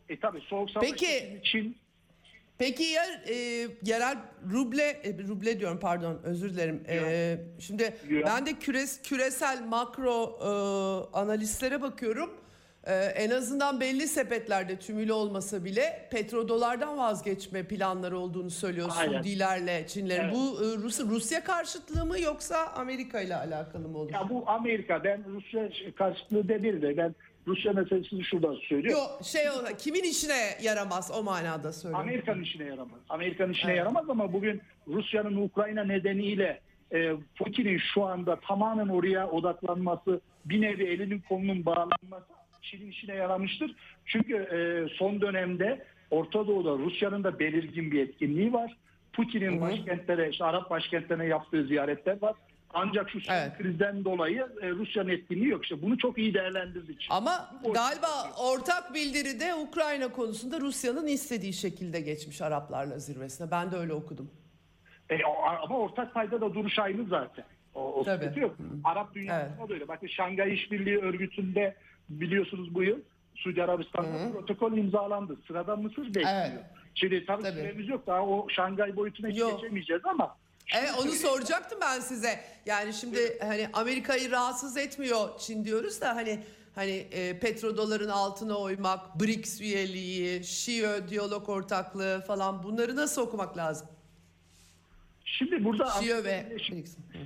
[0.09, 1.77] e tabi Soğuk Savaş Peki- Çin
[2.59, 3.35] Peki ya e,
[3.83, 4.19] yerel
[4.53, 6.83] ruble e, ruble diyorum pardon özür dilerim.
[6.89, 7.95] E, şimdi
[8.27, 10.49] ben de küres, küresel makro e,
[11.19, 12.44] analistlere bakıyorum.
[12.87, 19.13] E, en azından belli sepetlerde tümülü olmasa bile petrodolardan vazgeçme planları olduğunu söylüyor Aynen.
[19.13, 20.23] Suudilerle Çinlerin.
[20.23, 20.35] Evet.
[20.35, 24.13] Bu e, Rus, Rusya karşıtlığı mı yoksa Amerika ile alakalı mı olur?
[24.13, 27.15] Ya bu Amerika ben Rusya karşıtlığı değil de ben
[27.47, 29.03] Rusya meselesini şuradan söylüyorum.
[29.03, 32.09] Yok şey o kimin işine yaramaz o manada söylüyorum.
[32.09, 33.01] Amerika'nın işine yaramaz.
[33.09, 33.79] Amerika'nın işine Evet.
[33.79, 36.61] yaramaz ama bugün Rusya'nın Ukrayna nedeniyle
[36.93, 42.35] e, Putin'in şu anda tamamen oraya odaklanması, bir nevi elinin kolunun bağlanması
[42.71, 43.75] Çin'in işine yaramıştır.
[44.07, 44.59] Çünkü e,
[44.97, 48.77] son dönemde Orta Doğu'da Rusya'nın da belirgin bir etkinliği var.
[49.13, 52.35] Putin'in başkentlere, işte Arap başkentlerine yaptığı ziyaretler var.
[52.75, 53.59] Ancak şu Evet.
[53.59, 55.63] krizden dolayı e, Rusya'nın etkinliği yok.
[55.63, 57.15] İşte bunu çok iyi değerlendirdi Çin.
[57.15, 58.07] Ama Bu galiba
[58.39, 63.51] ortak bildiride Ukrayna konusunda Rusya'nın istediği şekilde geçmiş Araplarla zirvesine.
[63.51, 64.31] Ben de öyle okudum.
[65.11, 65.19] E,
[65.63, 67.45] ama ortak payda da duruş aynı zaten.
[67.75, 68.41] O, o Tabii.
[68.41, 68.57] yok.
[68.85, 69.89] Arap dünyasında da öyle.
[69.89, 71.75] Bakın Şangay İşbirliği Örgütü'nde
[72.09, 72.99] biliyorsunuz bu yıl
[73.35, 75.37] Suudi Arabistan'da protokol imzalandı.
[75.47, 76.29] Sırada Mısır bekliyor.
[76.31, 76.65] Evet.
[76.95, 77.55] Şimdi tabii, Tabii.
[77.61, 78.07] süremiz yok.
[78.07, 79.61] Daha o Şangay boyutuna hiç Yok.
[79.61, 80.37] geçemeyeceğiz ama
[80.75, 82.41] Evet onu soracaktım ben size.
[82.67, 86.41] Yani şimdi hani Amerika'yı rahatsız etmiyor Çin diyoruz da hani
[86.75, 93.89] hani e, petrodoların altına oymak, BRICS üyeliği, Şio diyalog ortaklığı falan bunları nasıl okumak lazım?
[95.25, 96.57] şimdi burada Şio ve.
[97.13, 97.19] Hı.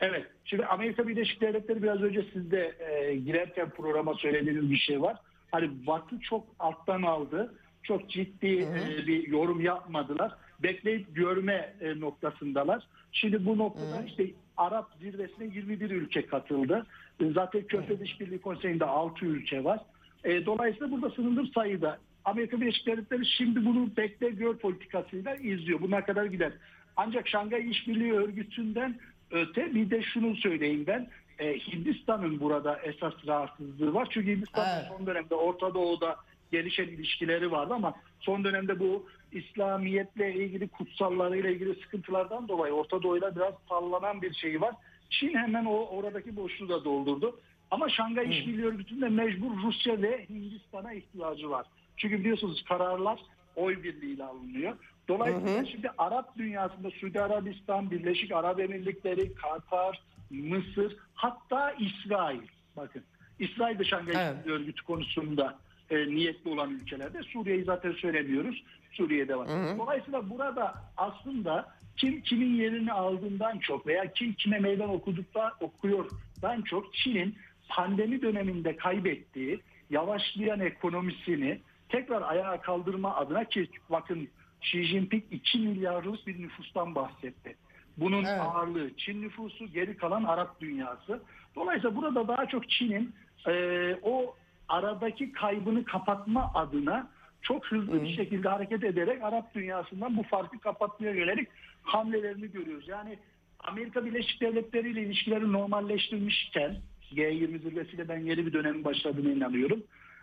[0.00, 0.26] Evet.
[0.44, 5.16] Şimdi Amerika Birleşik Devletleri biraz önce siz de e, girerken programa söylediğiniz bir şey var.
[5.50, 7.54] Hani Batı çok alttan aldı.
[7.82, 10.32] Çok ciddi e, bir yorum yapmadılar.
[10.62, 12.86] Bekleyip görme e, noktasındalar.
[13.12, 14.26] Şimdi bu noktada işte
[14.56, 16.86] Arap zirvesine 21 ülke katıldı.
[17.20, 19.80] E, zaten Körfez İşbirliği Konseyi'nde 6 ülke var.
[20.24, 25.80] E, dolayısıyla burada sınırlı sayıda Amerika Birleşik Devletleri şimdi bunu bekle gör politikasıyla izliyor.
[25.80, 26.52] Buna kadar gider.
[26.96, 28.96] Ancak Şangay İşbirliği Örgütü'nden
[29.34, 31.08] öte bir de şunu söyleyeyim ben.
[31.38, 34.08] E, Hindistan'ın burada esas rahatsızlığı var.
[34.10, 34.88] Çünkü Hindistan Evet.
[34.88, 36.16] son dönemde Orta Doğu'da
[36.52, 43.36] gelişen ilişkileri vardı ama son dönemde bu İslamiyetle ilgili kutsallarıyla ilgili sıkıntılardan dolayı Orta Doğu'yla
[43.36, 44.74] biraz sallanan bir şey var.
[45.10, 47.40] Çin hemen o oradaki boşluğu da doldurdu.
[47.70, 51.66] Ama Şangay İşbirliği Örgütü'nde mecbur Rusya ve Hindistan'a ihtiyacı var.
[51.96, 53.20] Çünkü biliyorsunuz kararlar
[53.56, 54.76] oy birliğiyle alınıyor.
[55.08, 62.42] Dolayısıyla şimdi Arap dünyasında Suudi Arabistan, Birleşik Arap Emirlikleri, Katar, Mısır hatta İsrail.
[62.76, 63.02] Bakın
[63.38, 64.46] İsrail de Şangay Evet.
[64.46, 65.58] Örgütü konusunda
[65.90, 67.22] e, niyetli olan ülkelerde.
[67.22, 68.64] Suriye'yi zaten söylemiyoruz.
[68.92, 69.48] Suriye'de var.
[69.78, 76.94] Dolayısıyla burada aslında kim kimin yerini aldığından çok veya kim kime meydan okudukta okuyordan çok
[76.94, 77.34] Çin'in
[77.68, 84.28] pandemi döneminde kaybettiği yavaşlayan ekonomisini tekrar ayağa kaldırma adına ki bakın
[84.64, 87.56] Xi Jinping 2 milyarlık bir nüfustan bahsetti.
[87.96, 88.40] Bunun Evet.
[88.40, 91.22] ağırlığı Çin nüfusu, geri kalan Arap dünyası.
[91.56, 93.14] Dolayısıyla burada daha çok Çin'in
[93.48, 94.36] e, o
[94.68, 97.10] aradaki kaybını kapatma adına
[97.42, 101.48] çok hızlı bir şekilde hareket ederek Arap dünyasından bu farkı kapatmaya yönelik
[101.82, 102.88] hamlelerini görüyoruz.
[102.88, 103.18] Yani
[103.60, 106.76] Amerika Birleşik Devletleri ile ilişkileri normalleştirmişken
[107.12, 109.82] G20 zirvesiyle ben yeni bir dönemin başladığına inanıyorum.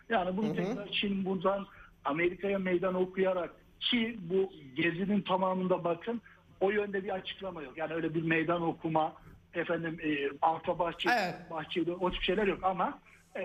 [0.09, 1.67] Yani bunu tekrar Çin buradan
[2.05, 6.21] Amerika'ya meydan okuyarak ki bu gezinin tamamında bakın
[6.59, 7.77] o yönde bir açıklama yok.
[7.77, 9.13] Yani öyle bir meydan okuma
[9.53, 11.35] efendim e, arka bahçe Evet.
[11.51, 12.99] bahçede o tip şeyler yok ama
[13.35, 13.41] e,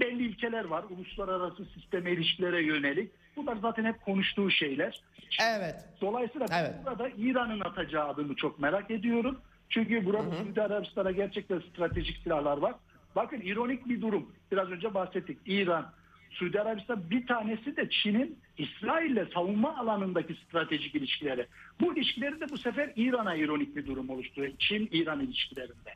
[0.00, 0.84] belli ilkeler var.
[0.90, 3.10] Uluslararası sisteme ilişkilere yönelik.
[3.36, 5.00] Bunlar zaten hep konuştuğu şeyler.
[5.42, 5.84] Evet.
[6.00, 6.74] Dolayısıyla Evet.
[6.86, 9.40] burada İran'ın atacağı adımı çok merak ediyorum.
[9.68, 12.74] Çünkü burada Suudi Arabistan'a gerçekten stratejik silahlar var.
[13.16, 14.32] Bakın ironik bir durum.
[14.52, 15.38] Biraz önce bahsettik.
[15.46, 15.92] İran,
[16.38, 21.46] Suudi Arabistan bir tanesi de Çin'in İsrail'le savunma alanındaki stratejik ilişkileri.
[21.80, 24.52] Bu ilişkileri de bu sefer İran'a ironik bir durum oluşturuyor.
[24.58, 25.92] Çin-İran ilişkilerinde.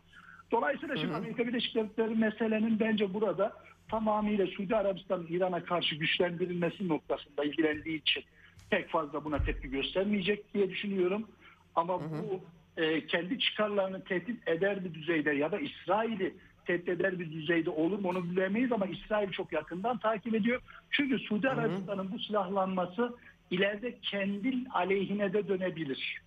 [0.51, 3.53] Dolayısıyla şimdi Amerika Birleşik Devletleri meselenin bence burada
[3.89, 8.25] tamamıyla Suudi Arabistan'ın İran'a karşı güçlendirilmesi noktasında ilgilendiği için
[8.71, 11.29] pek fazla buna tepki göstermeyecek diye düşünüyorum.
[11.75, 12.41] Ama bu
[12.77, 16.35] e, kendi çıkarlarını tehdit eder bir düzeyde ya da İsrail'i
[16.71, 20.61] tehdit eder bir düzeyde olur mu onu bilemeyiz ama İsrail çok yakından takip ediyor.
[20.91, 23.17] Çünkü Suudi Arabistan'ın bu silahlanması
[23.51, 26.23] ileride kendi aleyhine de dönebilir.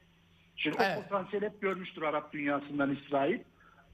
[0.55, 0.97] Şimdi Evet.
[0.97, 3.39] o potansiyel hep görmüştür Arap dünyasından İsrail.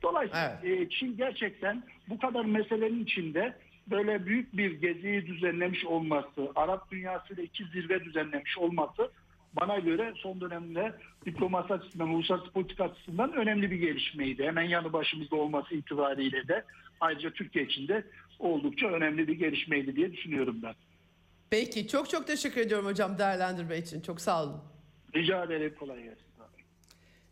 [0.01, 3.55] Dolayısıyla e, Çin gerçekten bu kadar meselenin içinde
[3.87, 9.11] böyle büyük bir geziyi düzenlemiş olması, Arap dünyasıyla iki zirve düzenlemiş olması
[9.53, 10.93] bana göre son dönemde
[11.25, 14.43] diplomasi açısından, uluslararası politika açısından önemli bir gelişmeydi.
[14.43, 16.65] Hemen yanı başımızda olması itibariyle de
[16.99, 18.03] ayrıca Türkiye için de
[18.39, 20.73] oldukça önemli bir gelişmeydi diye düşünüyorum ben.
[21.49, 24.01] Peki çok çok teşekkür ediyorum hocam değerlendirme için.
[24.01, 24.61] Çok sağ olun.
[25.15, 26.28] Rica ederim kolay gelsin.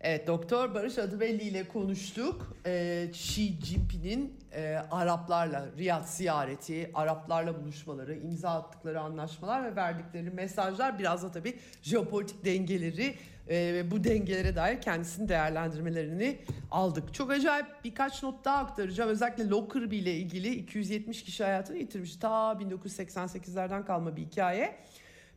[0.02, 2.54] Evet Doktor Barış Adıbelli ile konuştuk.
[2.66, 11.00] Ee, Xi Jinping'in e, Araplarla Riyad ziyareti, Araplarla buluşmaları, imza attıkları anlaşmalar ve verdikleri mesajlar
[11.00, 13.16] biraz da tabii jeopolitik dengeleri
[13.48, 16.38] e, ve bu dengelere dair kendisinin değerlendirmelerini
[16.72, 17.14] aldık.
[17.14, 19.10] Çok acayip birkaç not daha aktaracağım.
[19.10, 22.16] Özellikle Lockerbie ile ilgili 270 kişi hayatını yitirmiş.
[22.16, 24.76] Ta 1988'lerden kalma bir hikaye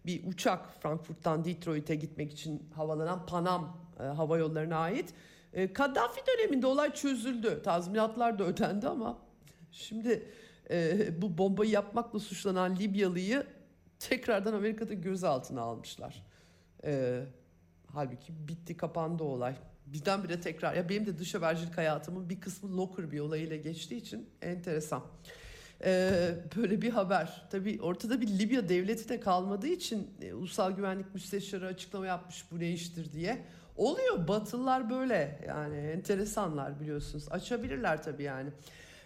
[0.06, 5.14] bir uçak Frankfurt'tan Detroit'e gitmek için havalanan Panam e, hava yollarına ait.
[5.52, 7.60] E, Kaddafi döneminde olay çözüldü.
[7.64, 9.18] Tazminatlar da ödendi ama
[9.72, 10.26] şimdi
[10.70, 13.46] e, bu bombayı yapmakla suçlanan Libyalı'yı
[13.98, 16.22] tekrardan Amerika'da gözaltına almışlar.
[17.92, 19.54] Halbuki bitti kapandı olay.
[19.86, 24.28] Birdenbire tekrar ya benim de dış habercilik hayatımın bir kısmı locker bir olayıyla geçtiği için
[24.42, 25.02] enteresan.
[25.84, 27.46] Ee, böyle bir haber.
[27.50, 32.60] Tabii ortada bir Libya devleti de kalmadığı için e, Ulusal Güvenlik Müsteşarı açıklama yapmış bu
[32.60, 33.44] ne iştir diye.
[33.80, 37.28] Oluyor Batılılar böyle yani enteresanlar biliyorsunuz.
[37.30, 38.50] Açabilirler tabii yani.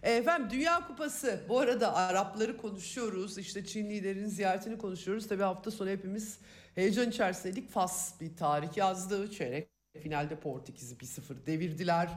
[0.02, 5.28] Efendim Dünya Kupası bu arada Arapları konuşuyoruz işte Çin liderinin ziyaretini konuşuyoruz.
[5.28, 6.38] Tabii hafta sonu hepimiz
[6.74, 7.70] heyecan içerisindeydik.
[7.70, 9.30] Fas bir tarih yazdı.
[9.30, 9.68] Çeyrek
[10.02, 12.08] finalde Portekiz'i 1-0 devirdiler.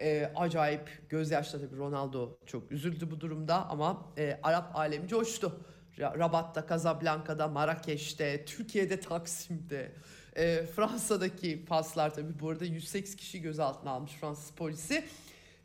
[0.00, 5.60] E, acayip gözyaşları tabii Ronaldo çok üzüldü bu durumda ama e, Arap alemi coştu.
[5.98, 9.92] Ra- Rabat'ta, Casablanca'da, Marrakeş'te, Türkiye'de, Taksim'de,
[10.38, 15.04] e, Fransa'daki paslar tabii bu arada 108 kişi gözaltına almış Fransız polisi.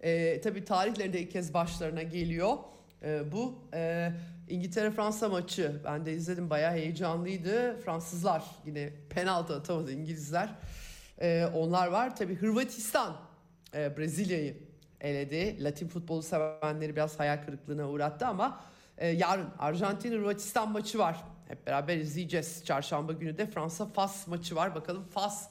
[0.01, 2.57] E, tabii tarihlerinde ilk kez başlarına geliyor.
[3.03, 4.11] E, bu e,
[4.49, 7.81] İngiltere-Fransa maçı ben de izledim bayağı heyecanlıydı.
[7.85, 10.49] Fransızlar yine penaltı atamadı İngilizler.
[11.21, 13.15] E, onlar var tabii Hırvatistan
[13.75, 14.57] e, Brezilya'yı
[15.01, 15.63] eledi.
[15.63, 18.63] Latin futbolu sevenleri biraz hayal kırıklığına uğrattı ama
[18.97, 21.23] e, yarın Arjantin Hırvatistan maçı var.
[21.53, 22.65] Hep beraber izleyeceğiz.
[22.65, 24.75] Çarşamba günü de Fransa Fas maçı var.
[24.75, 25.49] Bakalım Fas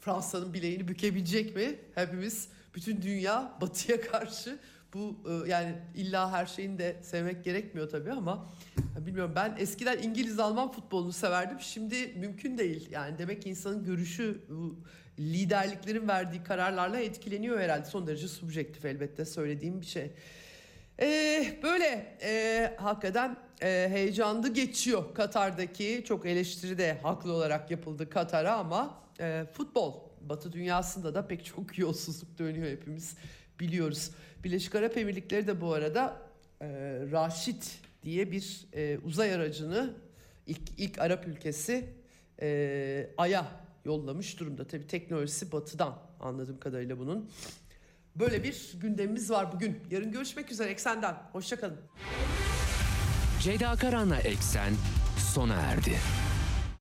[0.00, 1.74] Fransa'nın bileğini bükebilecek mi?
[1.94, 4.58] Hepimiz bütün dünya batıya karşı
[4.94, 8.46] bu e, yani illa her şeyini de sevmek gerekmiyor tabii ama
[8.96, 11.60] ya bilmiyorum ben eskiden İngiliz Alman futbolunu severdim.
[11.60, 12.90] Şimdi mümkün değil.
[12.90, 14.40] Yani demek ki insanın görüşü
[15.18, 17.84] liderliklerin verdiği kararlarla etkileniyor herhalde.
[17.84, 20.10] Son derece subjektif elbette söylediğim bir şey.
[21.00, 28.56] Ee, böyle e, hakikaten e, heyecanlı geçiyor Katar'daki çok eleştiri de haklı olarak yapıldı Katar'a
[28.56, 33.16] ama e, futbol Batı dünyasında da pek çok yolsuzluk dönüyor hepimiz
[33.60, 34.10] biliyoruz.
[34.44, 36.16] Birleşik Arap Emirlikleri de bu arada
[36.60, 36.66] e,
[37.12, 39.94] Raşit diye bir e, uzay aracını
[40.46, 41.88] ilk, ilk Arap ülkesi
[42.42, 43.46] e, Ay'a
[43.84, 44.66] yollamış durumda.
[44.66, 47.30] Tabii teknolojisi batıdan anladığım kadarıyla bunun.
[48.16, 49.78] Böyle bir gündemimiz var bugün.
[49.90, 51.14] Yarın görüşmek üzere Eksen'den.
[51.32, 51.78] Hoşçakalın.
[53.40, 54.76] Ceyda Karan'la Eksen
[55.16, 55.96] sona erdi.